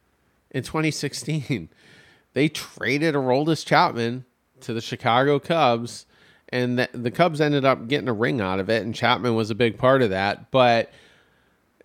[0.50, 1.68] in 2016.
[2.32, 4.24] They traded Aroldis Chapman
[4.62, 6.04] to the Chicago Cubs,
[6.48, 9.52] and the, the Cubs ended up getting a ring out of it, and Chapman was
[9.52, 10.50] a big part of that.
[10.50, 10.90] But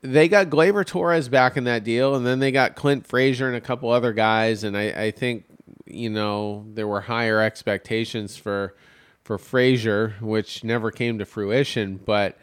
[0.02, 3.56] they got Gleyber Torres back in that deal, and then they got Clint Frazier and
[3.56, 5.46] a couple other guys, and I, I think
[5.90, 8.76] you know there were higher expectations for
[9.24, 12.36] for Frazier, which never came to fruition, but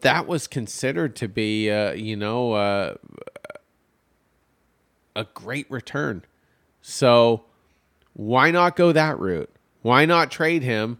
[0.00, 2.94] that was considered to be, uh, you know, uh,
[5.14, 6.24] a great return.
[6.82, 7.44] So
[8.14, 9.50] why not go that route?
[9.82, 10.98] Why not trade him,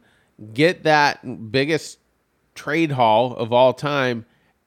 [0.55, 1.99] get that biggest
[2.55, 4.25] trade haul of all time,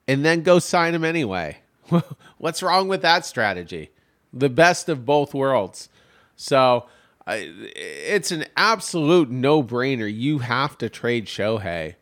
[0.08, 1.60] and then go sign him anyway?
[2.38, 3.92] What's wrong with that strategy?
[4.34, 5.88] The best of both worlds.
[6.36, 6.88] So
[7.28, 10.12] it's an absolute no brainer.
[10.12, 11.96] You have to trade Shohei.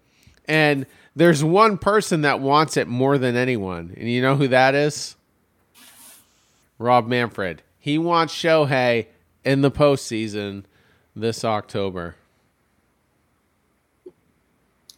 [0.46, 3.94] And there's one person that wants it more than anyone.
[3.98, 5.16] And you know who that is?
[6.78, 7.62] Rob Manfred.
[7.78, 9.08] He wants Shohei
[9.44, 10.64] in the postseason
[11.16, 12.16] this October.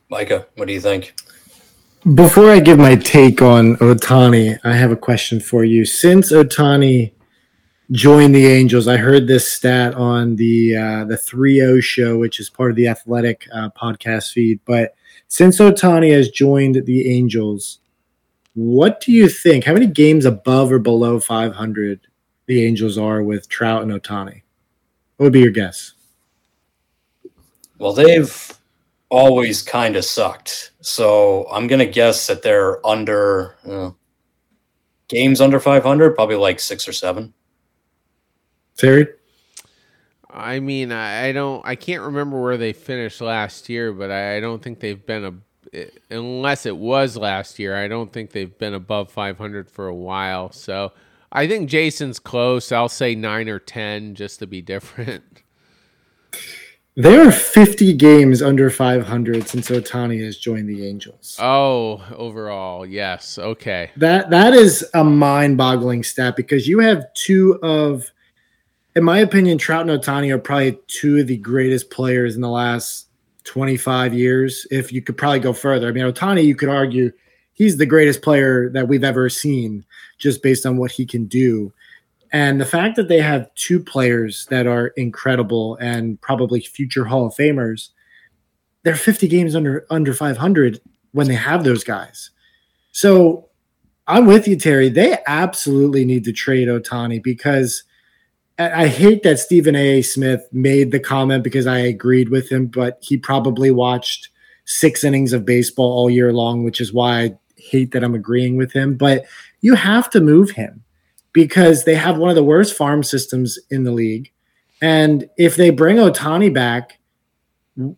[0.09, 1.15] Micah, what do you think?
[2.15, 5.85] Before I give my take on Ohtani, I have a question for you.
[5.85, 7.11] Since Ohtani
[7.91, 12.39] joined the Angels, I heard this stat on the uh, the Three O show, which
[12.39, 14.59] is part of the Athletic uh, podcast feed.
[14.65, 14.95] But
[15.27, 17.79] since Ohtani has joined the Angels,
[18.53, 19.65] what do you think?
[19.65, 22.07] How many games above or below 500
[22.47, 24.41] the Angels are with Trout and Ohtani?
[25.17, 25.93] What would be your guess?
[27.77, 28.57] Well, they've
[29.09, 30.71] always kind of sucked.
[30.81, 33.91] So I'm going to guess that they're under uh,
[35.07, 37.33] games under 500, probably like six or seven.
[38.77, 39.07] Terry?
[40.29, 44.61] I mean, I don't, I can't remember where they finished last year, but I don't
[44.61, 45.33] think they've been a
[46.09, 50.51] unless it was last year, I don't think they've been above 500 for a while.
[50.51, 50.91] So
[51.31, 52.71] I think Jason's close.
[52.71, 55.23] I'll say nine or 10 just to be different.
[56.97, 61.37] There are 50 games under 500 since Ohtani has joined the Angels.
[61.39, 63.37] Oh, overall, yes.
[63.39, 63.91] Okay.
[63.95, 68.11] That that is a mind-boggling stat because you have two of
[68.95, 72.49] in my opinion, Trout and Ohtani are probably two of the greatest players in the
[72.49, 73.07] last
[73.45, 74.67] 25 years.
[74.69, 77.11] If you could probably go further, I mean, Ohtani, you could argue
[77.53, 79.85] he's the greatest player that we've ever seen
[80.17, 81.71] just based on what he can do.
[82.33, 87.27] And the fact that they have two players that are incredible and probably future Hall
[87.27, 87.89] of Famers,
[88.83, 92.31] they're 50 games under under 500 when they have those guys.
[92.91, 93.49] So
[94.07, 94.89] I'm with you, Terry.
[94.89, 97.83] They absolutely need to trade Ohtani because
[98.69, 100.01] I hate that Stephen A.
[100.01, 104.29] Smith made the comment because I agreed with him, but he probably watched
[104.65, 108.57] six innings of baseball all year long, which is why I hate that I'm agreeing
[108.57, 108.95] with him.
[108.95, 109.25] But
[109.61, 110.83] you have to move him
[111.33, 114.31] because they have one of the worst farm systems in the league.
[114.81, 116.99] And if they bring Ohtani back,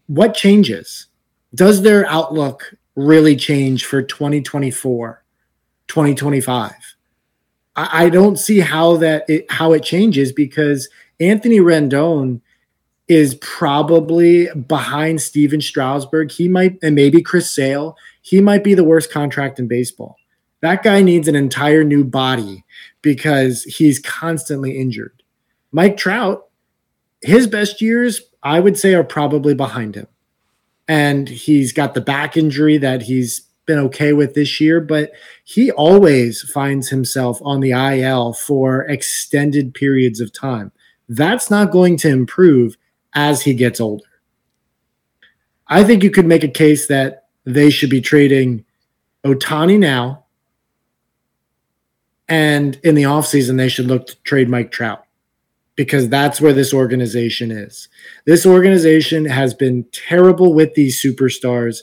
[0.08, 1.08] what changes?
[1.56, 5.24] Does their outlook really change for 2024,
[5.88, 6.93] 2025?
[7.76, 12.42] I, I don't see how that it, how it changes because Anthony Rendon
[13.08, 16.32] is probably behind Stephen Strasburg.
[16.32, 17.98] He might, and maybe Chris Sale.
[18.22, 20.16] He might be the worst contract in baseball.
[20.62, 22.64] That guy needs an entire new body
[23.02, 25.22] because he's constantly injured.
[25.74, 26.48] Mike Trout,
[27.22, 30.08] his best years, I would say, are probably behind him.
[30.88, 35.12] And he's got the back injury that he's been okay with this year, but
[35.44, 40.72] he always finds himself on the IL for extended periods of time.
[41.08, 42.78] That's not going to improve
[43.14, 44.06] as he gets older.
[45.68, 48.66] I think you could make a case that they should be trading
[49.24, 50.26] Ohtani now.
[52.28, 55.06] And in the offseason, they should look to trade Mike Trout
[55.76, 57.90] because that's where this organization is.
[58.26, 61.82] This organization has been terrible with these superstars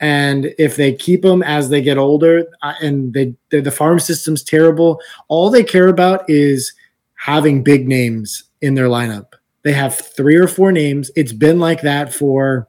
[0.00, 2.46] and if they keep them as they get older
[2.80, 6.72] and they the farm system's terrible all they care about is
[7.14, 9.34] having big names in their lineup.
[9.62, 11.10] They have three or four names.
[11.16, 12.68] It's been like that for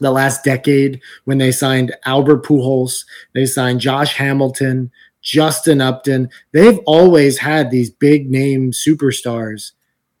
[0.00, 6.28] the last decade when they signed albert pujols they signed josh hamilton justin upton.
[6.50, 9.72] They've always had these big name superstars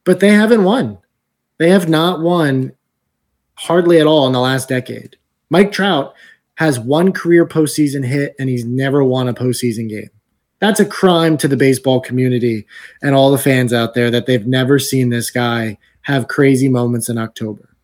[0.04, 0.98] but they haven't won.
[1.58, 2.72] They have not won
[3.54, 5.16] hardly at all in the last decade
[5.52, 6.14] Mike Trout
[6.54, 10.08] has one career postseason hit and he's never won a postseason game.
[10.60, 12.66] That's a crime to the baseball community
[13.02, 17.10] and all the fans out there that they've never seen this guy have crazy moments
[17.10, 17.76] in October.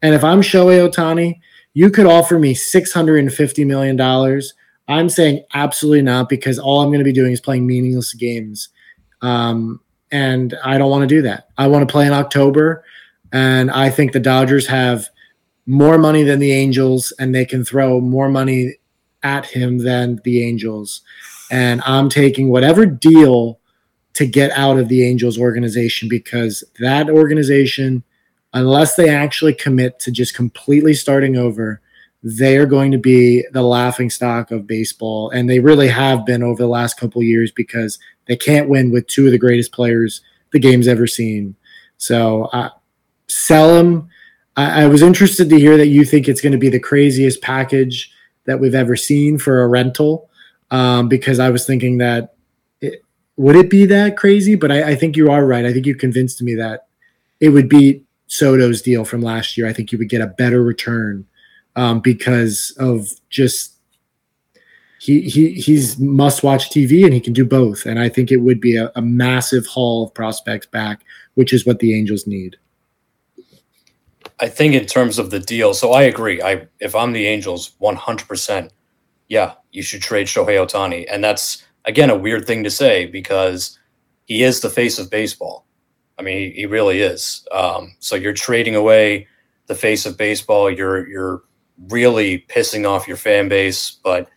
[0.00, 1.40] And if I'm Shohei Ohtani,
[1.74, 4.42] you could offer me $650 million.
[4.86, 8.68] I'm saying absolutely not because all I'm going to be doing is playing meaningless games.
[9.20, 9.80] Um,
[10.12, 11.48] and I don't want to do that.
[11.58, 12.84] I want to play in October.
[13.32, 15.08] And I think the Dodgers have–
[15.70, 18.74] more money than the Angels, and they can throw more money
[19.22, 21.02] at him than the Angels.
[21.48, 23.60] And I'm taking whatever deal
[24.14, 28.02] to get out of the Angels organization because that organization,
[28.52, 31.80] unless they actually commit to just completely starting over,
[32.20, 35.30] they are going to be the laughing stock of baseball.
[35.30, 39.06] And they really have been over the last couple years because they can't win with
[39.06, 41.54] two of the greatest players the game's ever seen.
[41.96, 42.70] So uh,
[43.28, 44.10] sell them
[44.60, 47.40] I, I was interested to hear that you think it's going to be the craziest
[47.40, 48.12] package
[48.44, 50.28] that we've ever seen for a rental.
[50.70, 52.34] Um, because I was thinking that
[52.80, 53.02] it,
[53.36, 54.54] would it be that crazy?
[54.54, 55.64] But I, I, think you are right.
[55.64, 56.86] I think you convinced me that
[57.40, 59.66] it would beat Soto's deal from last year.
[59.66, 61.26] I think you would get a better return
[61.74, 63.74] um, because of just
[65.00, 67.84] he he he's must watch TV and he can do both.
[67.84, 71.02] And I think it would be a, a massive haul of prospects back,
[71.34, 72.58] which is what the Angels need.
[74.40, 76.40] I think in terms of the deal, so I agree.
[76.42, 78.70] I if I'm the Angels, 100%,
[79.28, 83.78] yeah, you should trade Shohei Ohtani, and that's again a weird thing to say because
[84.24, 85.66] he is the face of baseball.
[86.18, 87.46] I mean, he, he really is.
[87.52, 89.26] Um, so you're trading away
[89.66, 90.70] the face of baseball.
[90.70, 91.42] You're you're
[91.88, 94.28] really pissing off your fan base, but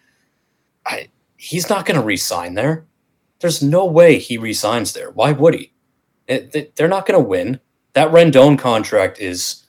[0.85, 2.85] I, he's not going to resign there.
[3.39, 5.11] There's no way he resigns there.
[5.11, 5.73] Why would he?
[6.27, 7.59] It, they're not going to win.
[7.93, 9.62] That Rendon contract is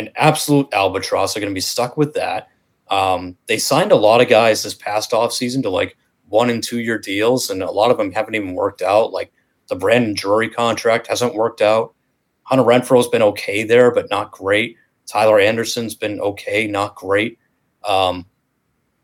[0.00, 1.34] an absolute albatross.
[1.34, 2.48] They're going to be stuck with that.
[2.88, 5.96] Um, they signed a lot of guys this past offseason to like
[6.28, 9.12] one and two year deals, and a lot of them haven't even worked out.
[9.12, 9.32] Like
[9.68, 11.94] the Brandon Drury contract hasn't worked out.
[12.44, 14.76] Hunter Renfroe's been okay there, but not great.
[15.06, 17.38] Tyler Anderson's been okay, not great.
[17.84, 18.26] Um,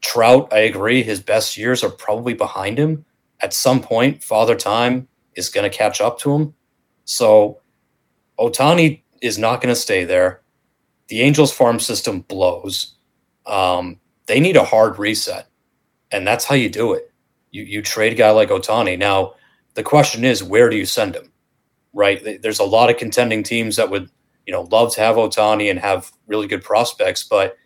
[0.01, 3.05] Trout, I agree, his best years are probably behind him.
[3.41, 6.55] At some point, Father Time is going to catch up to him.
[7.05, 7.61] So
[8.39, 10.43] Ohtani is not going to stay there
[11.09, 12.97] the Angels farm system blows.
[13.47, 15.47] Um, they need a hard reset,
[16.11, 17.13] and that's how you do it.
[17.51, 18.99] You you trade a guy like Ohtani.
[18.99, 19.35] Now,
[19.75, 21.33] the question is, where do you send him?
[21.97, 22.43] right?
[22.43, 24.11] There's a lot of contending teams that would,
[24.47, 27.57] you know, love to have Ohtani and have really good prospects, but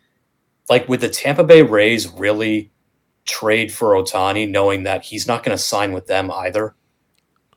[0.69, 2.71] like with the Tampa Bay Rays really
[3.25, 6.75] trade for Ohtani, knowing that he's not going to sign with them either?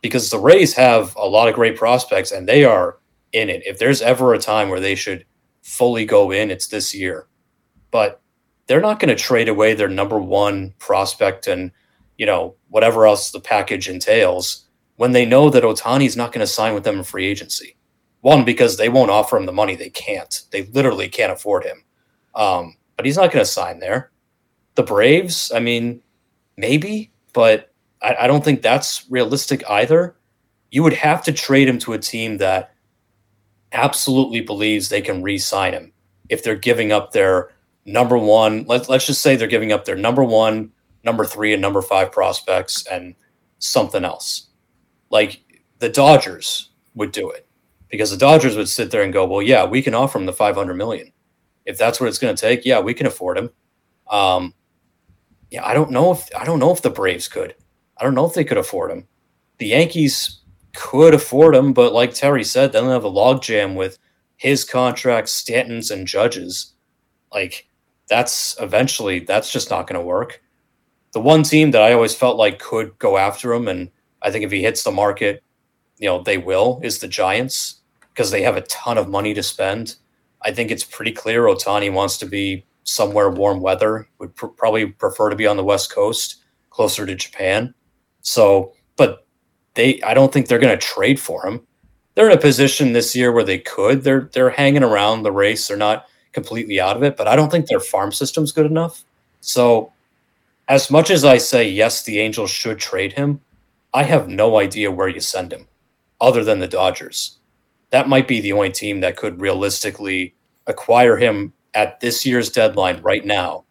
[0.02, 2.98] Because the Rays have a lot of great prospects and they are
[3.32, 3.62] in it.
[3.64, 5.24] If there's ever a time where they should
[5.64, 7.26] fully go in, it's this year.
[7.90, 8.20] But
[8.66, 11.72] they're not going to trade away their number one prospect and,
[12.16, 16.52] you know, whatever else the package entails when they know that Ohtani's not going to
[16.52, 17.76] sign with them in free agency.
[18.20, 19.74] One, because they won't offer him the money.
[19.74, 20.42] They can't.
[20.50, 21.84] They literally can't afford him.
[22.34, 24.12] Um, but he's not going to sign there.
[24.76, 26.02] The Braves, I mean,
[26.56, 30.16] maybe, but I, I don't think that's realistic either.
[30.70, 32.73] You would have to trade him to a team that
[33.74, 35.92] absolutely believes they can re-sign him
[36.28, 37.50] if they're giving up their
[37.84, 38.64] number one.
[38.64, 40.72] Let, let's just say they're giving up their number one,
[41.02, 43.14] number three, and number five prospects and
[43.58, 44.48] something else.
[45.10, 45.42] Like
[45.80, 47.46] the Dodgers would do it
[47.90, 50.32] because the Dodgers would sit there and go, "Well, yeah, we can offer him the
[50.32, 51.12] 500 million
[51.66, 52.64] if that's what it's going to take.
[52.64, 53.50] Yeah, we can afford him."
[54.10, 54.54] Um,
[55.50, 57.54] yeah, I don't know if I don't know if the Braves could.
[57.98, 59.06] I don't know if they could afford him.
[59.58, 60.40] The Yankees
[60.74, 63.98] could afford him, but like Terry said, they don't have a logjam with
[64.36, 66.72] his contract, Stanton's, and Judge's.
[67.32, 67.68] Like
[68.08, 70.42] that's eventually that's just not going to work.
[71.12, 73.90] The one team that I always felt like could go after him, and
[74.22, 75.42] I think if he hits the market,
[75.98, 77.80] you know they will, is the Giants
[78.12, 79.96] because they have a ton of money to spend.
[80.42, 84.08] I think it's pretty clear Ohtani wants to be somewhere warm weather.
[84.18, 87.74] Would pr- probably prefer to be on the West Coast, closer to Japan.
[88.20, 89.23] So, but
[89.74, 91.60] they, I don't think they're going to trade for him.
[92.14, 94.02] They're in a position this year where they could.
[94.02, 95.66] They're they're hanging around the race.
[95.66, 99.04] They're not completely out of it, but I don't think their farm system's good enough.
[99.40, 99.92] So,
[100.68, 103.40] as much as I say yes, the Angels should trade him,
[103.92, 105.66] I have no idea where you send him,
[106.20, 107.38] other than the Dodgers.
[107.90, 110.34] That might be the only team that could realistically
[110.66, 113.64] acquire him at this year's deadline right now,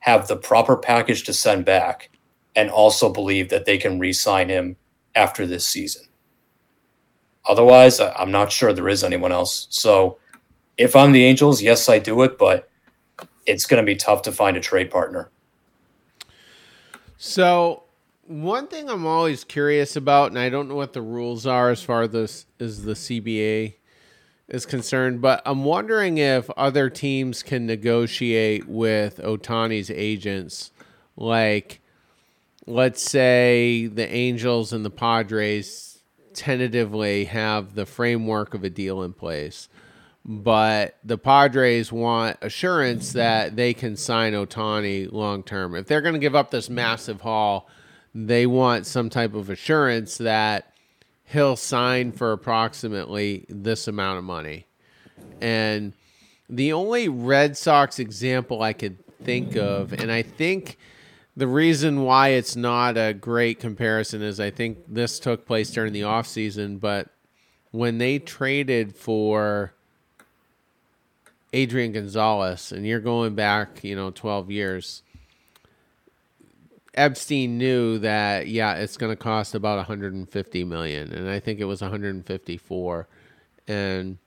[0.00, 2.10] have the proper package to send back,
[2.56, 4.76] and also believe that they can re sign him
[5.14, 6.04] after this season.
[7.46, 9.66] Otherwise, I'm not sure there is anyone else.
[9.70, 10.18] So
[10.78, 12.68] if I'm the Angels, yes, I do it, but
[13.46, 15.30] it's going to be tough to find a trade partner.
[17.16, 17.82] So
[18.26, 21.82] one thing I'm always curious about, and I don't know what the rules are as
[21.82, 23.74] far as this is the CBA
[24.48, 30.70] is concerned, but I'm wondering if other teams can negotiate with Ohtani's agents,
[31.16, 31.81] like
[32.66, 35.98] let's say the Angels and the Padres
[36.34, 39.68] tentatively have the framework of a deal in place,
[40.24, 45.74] but the Padres want assurance that they can sign Ohtani long term.
[45.74, 47.68] If they're going to give up this massive haul,
[48.14, 50.72] they want some type of assurance that
[51.24, 54.66] he'll sign for approximately this amount of money.
[55.40, 55.94] And
[56.48, 60.78] the only Red Sox example I could think of, and I think
[61.36, 65.92] the reason why it's not a great comparison is I think this took place during
[65.92, 67.08] the offseason, but
[67.70, 69.72] when they traded for
[71.54, 75.02] Adrian Gonzalez, and you're going back, you know, 12 years,
[76.94, 81.64] Epstein knew that, yeah, it's going to cost about 150 million, and I think it
[81.64, 83.08] was 154.
[83.66, 84.18] And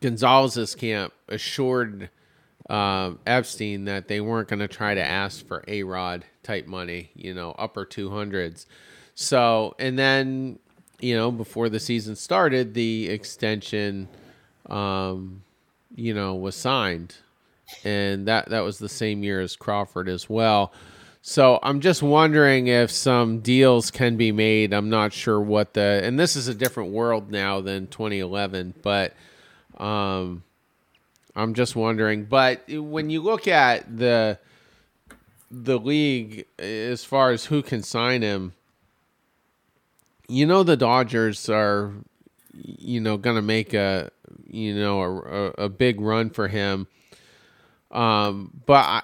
[0.00, 2.10] Gonzalez's camp assured–
[2.68, 7.34] uh, Epstein that they weren't going to try to ask for A-Rod type money, you
[7.34, 8.66] know, upper 200s.
[9.14, 10.58] So, and then,
[11.00, 14.08] you know, before the season started, the extension,
[14.70, 15.42] um,
[15.94, 17.16] you know, was signed.
[17.84, 20.72] And that, that was the same year as Crawford as well.
[21.22, 24.72] So I'm just wondering if some deals can be made.
[24.72, 29.14] I'm not sure what the, and this is a different world now than 2011, but,
[29.78, 30.42] um,
[31.34, 34.38] I'm just wondering, but when you look at the
[35.50, 38.52] the league as far as who can sign him,
[40.28, 41.92] you know the Dodgers are
[42.54, 44.10] you know going to make a
[44.46, 46.86] you know a, a, big run for him.
[47.90, 49.02] Um, but I,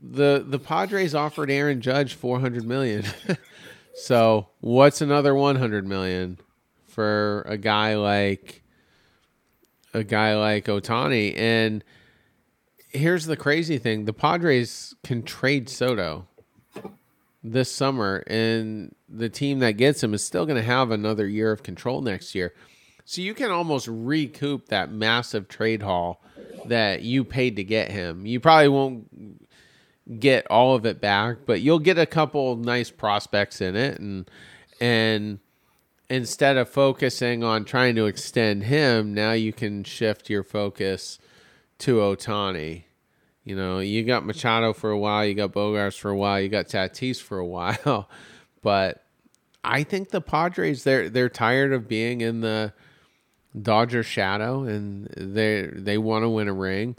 [0.00, 3.04] the the Padres offered Aaron Judge 400 million.
[3.94, 6.38] so, what's another 100 million
[6.86, 8.63] for a guy like
[9.94, 11.34] a guy like Ohtani.
[11.38, 11.82] And
[12.90, 16.26] here's the crazy thing: the Padres can trade Soto
[17.42, 21.52] this summer, and the team that gets him is still going to have another year
[21.52, 22.52] of control next year.
[23.04, 26.22] So you can almost recoup that massive trade haul
[26.66, 28.24] that you paid to get him.
[28.26, 33.60] You probably won't get all of it back, but you'll get a couple nice prospects
[33.60, 34.30] in it and
[34.80, 35.38] and
[36.08, 41.18] instead of focusing on trying to extend him, now you can shift your focus
[41.78, 42.84] to Ohtani.
[43.44, 46.48] You know, you got Machado for a while, you got Bogaerts for a while, you
[46.48, 48.08] got Tatis for a while,
[48.62, 49.04] but
[49.62, 52.72] I think the Padres they're they're tired of being in the
[53.60, 56.96] Dodger shadow and they they want to win a ring.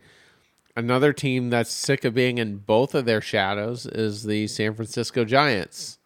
[0.75, 5.23] Another team that's sick of being in both of their shadows is the San Francisco
[5.23, 5.99] Giants.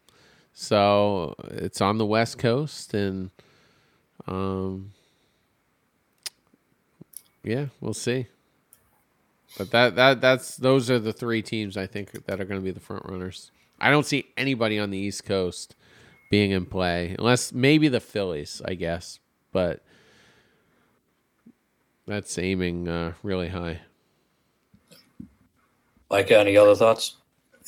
[0.61, 3.31] So it's on the West Coast, and
[4.27, 4.91] um,
[7.45, 8.27] yeah, we'll see.
[9.57, 12.63] But that that that's those are the three teams I think that are going to
[12.63, 13.51] be the front runners.
[13.79, 15.77] I don't see anybody on the East Coast
[16.29, 19.19] being in play, unless maybe the Phillies, I guess.
[19.53, 19.81] But
[22.05, 23.79] that's aiming uh, really high.
[26.11, 27.15] Mike, any other thoughts?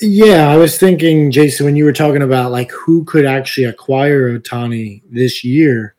[0.04, 4.39] Yeah, I was thinking, Jason, when you were talking about like who could actually acquire
[4.39, 5.93] Ohtani this year,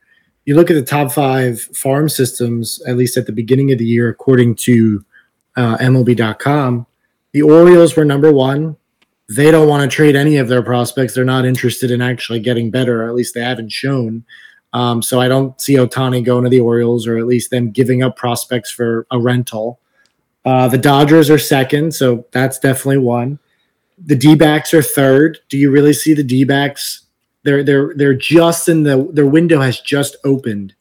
[0.45, 3.85] you look at the top five farm systems, at least at the beginning of the
[3.85, 5.05] year, according to
[5.57, 6.85] uh, MLB.com.
[7.31, 8.77] The Orioles were number one.
[9.29, 11.15] They don't want to trade any of their prospects.
[11.15, 14.25] They're not interested in actually getting better, or at least they haven't shown.
[14.73, 18.03] Um, so I don't see Ohtani going to the Orioles, or at least them giving
[18.03, 19.79] up prospects for a rental.
[20.45, 23.39] Uh, the Dodgers are second, so that's definitely one
[24.05, 25.39] the D backs are third.
[25.49, 27.07] Do you really see the D backs?
[27.45, 30.75] They're they're they're just in the their window has just opened.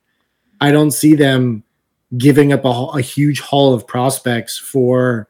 [0.59, 1.63] I don't see them
[2.17, 5.27] giving up a, a huge haul of prospects for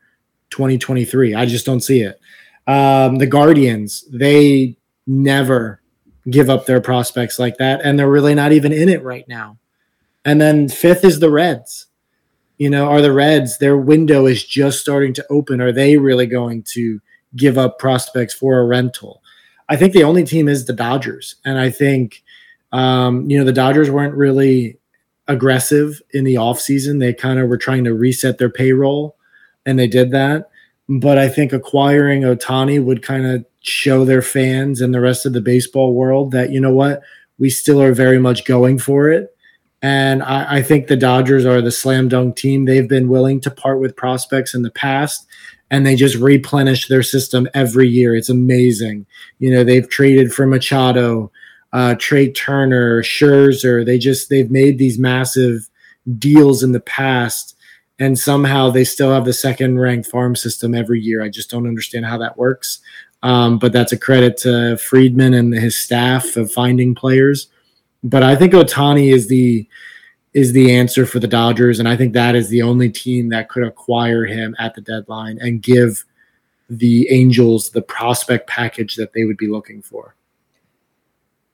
[0.49, 1.35] 2023.
[1.35, 2.19] I just don't see it.
[2.67, 4.77] Um, the Guardians, they
[5.07, 5.81] never
[6.29, 9.57] give up their prospects like that, and they're really not even in it right now.
[10.23, 11.87] And then fifth is the Reds.
[12.57, 15.61] You know, are the Reds, their window is just starting to open.
[15.61, 17.01] Are they really going to
[17.35, 19.21] give up prospects for a rental.
[19.69, 22.23] I think the only team is the Dodgers, and I think
[22.71, 24.77] um, you know the Dodgers weren't really
[25.27, 26.99] aggressive in the offseason.
[26.99, 29.15] They kind of were trying to reset their payroll,
[29.65, 30.49] and they did that.
[30.89, 35.33] But I think acquiring Ohtani would kind of show their fans and the rest of
[35.33, 37.01] the baseball world that you know what
[37.37, 39.35] we still are very much going for it.
[39.81, 42.65] And I, I, think the Dodgers are the slam dunk team.
[42.65, 45.25] They've been willing to part with prospects in the past,
[45.71, 48.13] and they just replenish their system every year.
[48.13, 49.07] It's amazing.
[49.39, 51.31] You know, they've traded for Machado,
[51.71, 53.83] uh, Trea Turner, Scherzer.
[53.83, 55.69] They just they've made these massive
[56.19, 57.55] deals in the past,
[57.97, 61.23] and somehow they still have the second ranked farm system every year.
[61.23, 62.79] I just don't understand how that works.
[63.23, 67.47] Um, but that's a credit to Friedman and his staff of finding players.
[68.03, 69.67] But I think Ohtani is the
[70.33, 73.49] is the answer for the Dodgers, and I think that is the only team that
[73.49, 76.05] could acquire him at the deadline and give
[76.69, 80.15] the Angels the prospect package that they would be looking for.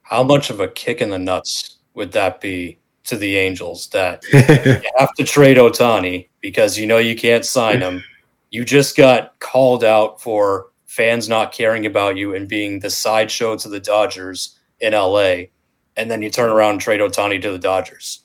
[0.03, 4.23] How much of a kick in the nuts would that be to the Angels that
[4.32, 8.03] you have to trade Ohtani because you know you can't sign him?
[8.51, 13.57] You just got called out for fans not caring about you and being the sideshow
[13.57, 15.45] to the Dodgers in LA,
[15.95, 18.21] and then you turn around and trade Ohtani to the Dodgers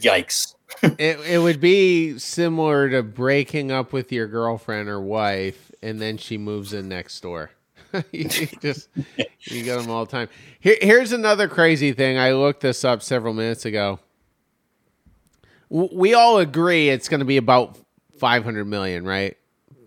[0.00, 0.54] Yikes.
[0.82, 6.16] it it would be similar to breaking up with your girlfriend or wife, and then
[6.16, 7.50] she moves in next door.
[8.12, 8.88] you just
[9.40, 10.28] you get them all the time.
[10.60, 12.18] Here, here's another crazy thing.
[12.18, 13.98] I looked this up several minutes ago.
[15.70, 17.78] W- we all agree it's going to be about
[18.18, 19.36] 500 million, right?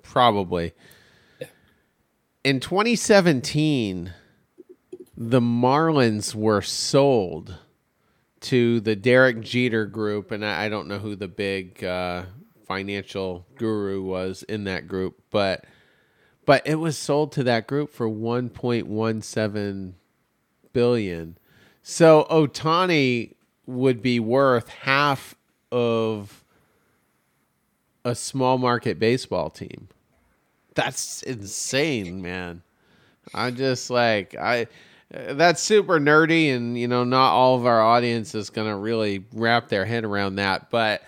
[0.01, 0.73] Probably.
[2.43, 4.13] In 2017,
[5.15, 7.55] the Marlins were sold
[8.41, 12.23] to the Derek Jeter group, and I, I don't know who the big uh,
[12.65, 15.65] financial guru was in that group, but
[16.45, 19.93] but it was sold to that group for 1.17
[20.73, 21.37] billion.
[21.83, 23.35] So Ohtani
[23.67, 25.35] would be worth half
[25.71, 26.43] of
[28.03, 29.87] a small market baseball team.
[30.73, 32.63] That's insane, man.
[33.33, 34.67] I'm just like I
[35.11, 39.25] that's super nerdy and you know not all of our audience is going to really
[39.33, 41.01] wrap their head around that but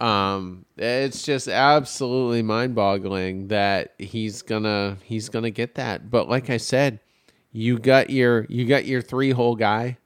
[0.00, 6.10] um it's just absolutely mind-boggling that he's gonna he's gonna get that.
[6.10, 7.00] But like i said
[7.50, 9.96] you got your you got your three hole guy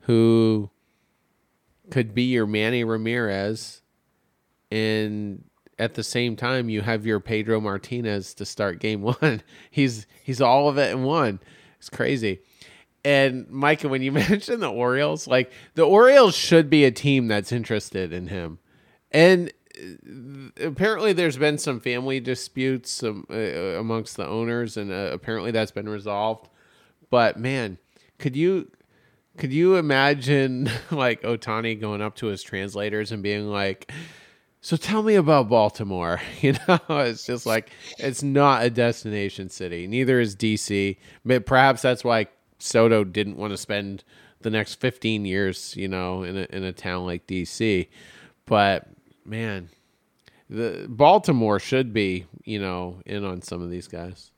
[0.00, 0.68] who
[1.90, 3.80] could be your manny ramirez
[4.70, 5.44] and
[5.78, 9.42] at the same time you have your pedro martinez to start game one.
[9.70, 11.40] He's he's all of it in one.
[11.78, 12.40] It's crazy
[13.04, 17.52] and Micah, when you mentioned the Orioles, like the Orioles should be a team that's
[17.52, 18.58] interested in him.
[19.10, 25.10] And uh, apparently, there's been some family disputes um, uh, amongst the owners, and uh,
[25.12, 26.48] apparently that's been resolved.
[27.10, 27.78] But man,
[28.18, 28.70] could you
[29.36, 33.90] could you imagine like Ohtani going up to his translators and being like,
[34.60, 39.86] "So tell me about Baltimore." You know, it's just like it's not a destination city.
[39.86, 40.96] Neither is DC.
[41.24, 42.28] But perhaps that's why
[42.62, 44.04] Soto didn't want to spend
[44.40, 47.88] the next 15 years, you know, in a, in a town like DC.
[48.46, 48.88] But
[49.24, 49.68] man,
[50.48, 54.30] the Baltimore should be, you know, in on some of these guys.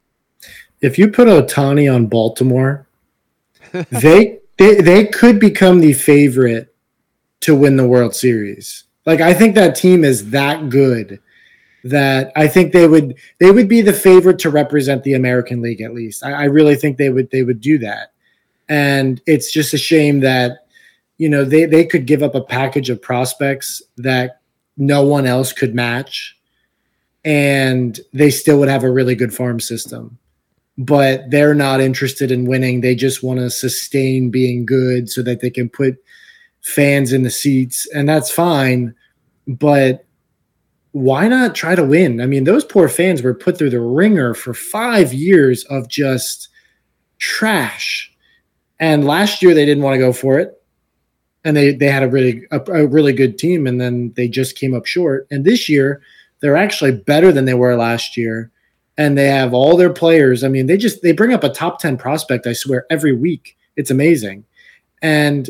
[0.80, 2.86] If you put Ohtani on Baltimore,
[3.72, 6.74] they, they they could become the favorite
[7.40, 8.84] to win the World Series.
[9.06, 11.20] Like I think that team is that good
[11.84, 15.82] that I think they would they would be the favorite to represent the American League
[15.82, 16.24] at least.
[16.24, 18.13] I, I really think they would they would do that.
[18.68, 20.66] And it's just a shame that
[21.18, 24.40] you know they they could give up a package of prospects that
[24.76, 26.36] no one else could match.
[27.24, 30.18] And they still would have a really good farm system.
[30.76, 32.80] But they're not interested in winning.
[32.80, 35.96] They just want to sustain being good so that they can put
[36.62, 37.86] fans in the seats.
[37.94, 38.94] And that's fine.
[39.46, 40.04] But
[40.92, 42.20] why not try to win?
[42.20, 46.48] I mean those poor fans were put through the ringer for 5 years of just
[47.18, 48.13] trash
[48.85, 50.62] and last year they didn't want to go for it.
[51.43, 54.59] And they they had a really a, a, really good team and then they just
[54.59, 55.26] came up short.
[55.30, 56.03] And this year
[56.41, 58.51] they're actually better than they were last year.
[58.99, 60.45] And they have all their players.
[60.45, 63.57] I mean they just they bring up a top 10 prospect i swear every week.
[63.74, 64.45] It's amazing.
[65.01, 65.49] And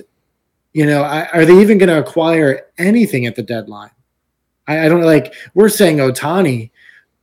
[0.73, 3.91] you know I, are they even going to acquire anything at the deadline?
[4.69, 6.71] I, I, don't like we're saying Ohtani,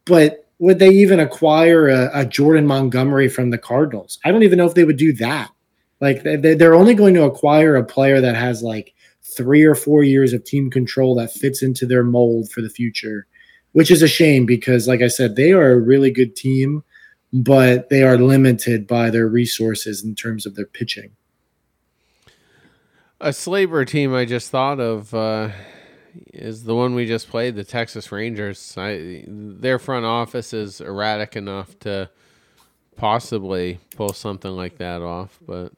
[0.03, 4.20] but would they even acquire a, a jordan montgomery from the cardinals?
[4.26, 5.51] I don't even know if they would do that
[6.01, 10.33] like they're only going to acquire a player that has like three or four years
[10.33, 13.27] of team control that fits into their mold for the future,
[13.73, 16.83] which is a shame because, like I said, they are a really good team,
[17.31, 21.11] but they are limited by their resources in terms of their pitching.
[23.21, 25.51] A Slaver team I just thought of uh,
[26.33, 28.73] is the one we just played, the Texas Rangers.
[28.75, 32.09] I, their front office is erratic enough to
[32.95, 35.71] possibly pull something like that off, but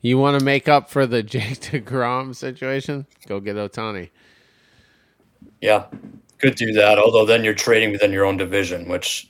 [0.00, 3.06] you want to make up for the Jake DeGrom situation?
[3.26, 4.10] Go get Ohtani.
[5.60, 5.86] Yeah,
[6.38, 6.98] could do that.
[6.98, 9.28] Although then you're trading within your own division, which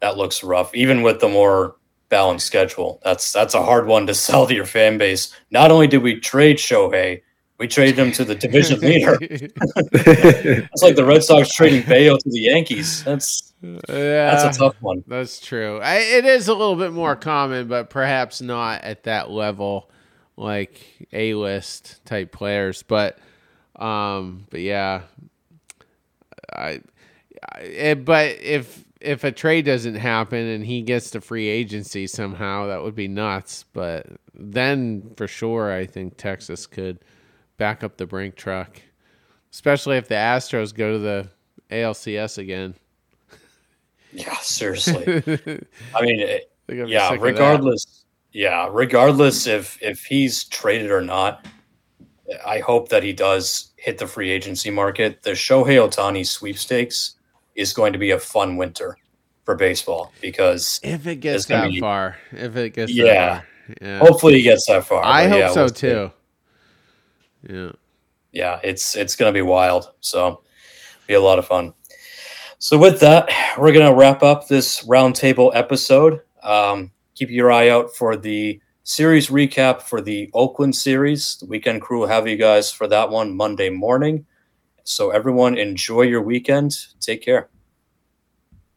[0.00, 0.74] that looks rough.
[0.74, 1.76] Even with the more
[2.08, 5.34] balanced schedule, that's that's a hard one to sell to your fan base.
[5.50, 7.22] Not only did we trade Shohei,
[7.58, 9.18] we traded him to the division leader.
[9.20, 13.04] it's like the Red Sox trading Bello to the Yankees.
[13.04, 15.02] That's yeah, that's a tough one.
[15.08, 15.80] That's true.
[15.80, 19.90] I, it is a little bit more common, but perhaps not at that level
[20.38, 22.82] like A list type players.
[22.82, 23.18] But
[23.76, 25.02] um, but yeah,
[26.52, 26.80] I,
[27.52, 32.06] I eh, but if if a trade doesn't happen and he gets to free agency
[32.06, 33.64] somehow, that would be nuts.
[33.72, 37.00] But then for sure, I think Texas could
[37.56, 38.80] back up the brink truck,
[39.52, 41.28] especially if the Astros go to the
[41.70, 42.74] ALCS again.
[44.12, 45.04] Yeah, seriously.
[45.94, 47.97] I mean, it, yeah, regardless
[48.32, 51.46] yeah, regardless if if he's traded or not,
[52.46, 55.22] I hope that he does hit the free agency market.
[55.22, 57.14] The Shohei Ohtani sweepstakes
[57.54, 58.98] is going to be a fun winter
[59.44, 63.42] for baseball because if it gets that be, far, if it gets yeah,
[63.80, 65.02] yeah, hopefully he gets that far.
[65.04, 66.12] I hope yeah, so too.
[67.48, 67.72] Yeah,
[68.32, 69.92] yeah, it's it's gonna be wild.
[70.00, 70.42] So
[71.06, 71.72] be a lot of fun.
[72.58, 76.20] So with that, we're gonna wrap up this roundtable episode.
[76.42, 81.36] Um, keep your eye out for the series recap for the Oakland series.
[81.38, 84.24] The weekend crew will have you guys for that one Monday morning.
[84.84, 86.78] So, everyone, enjoy your weekend.
[87.00, 87.50] Take care.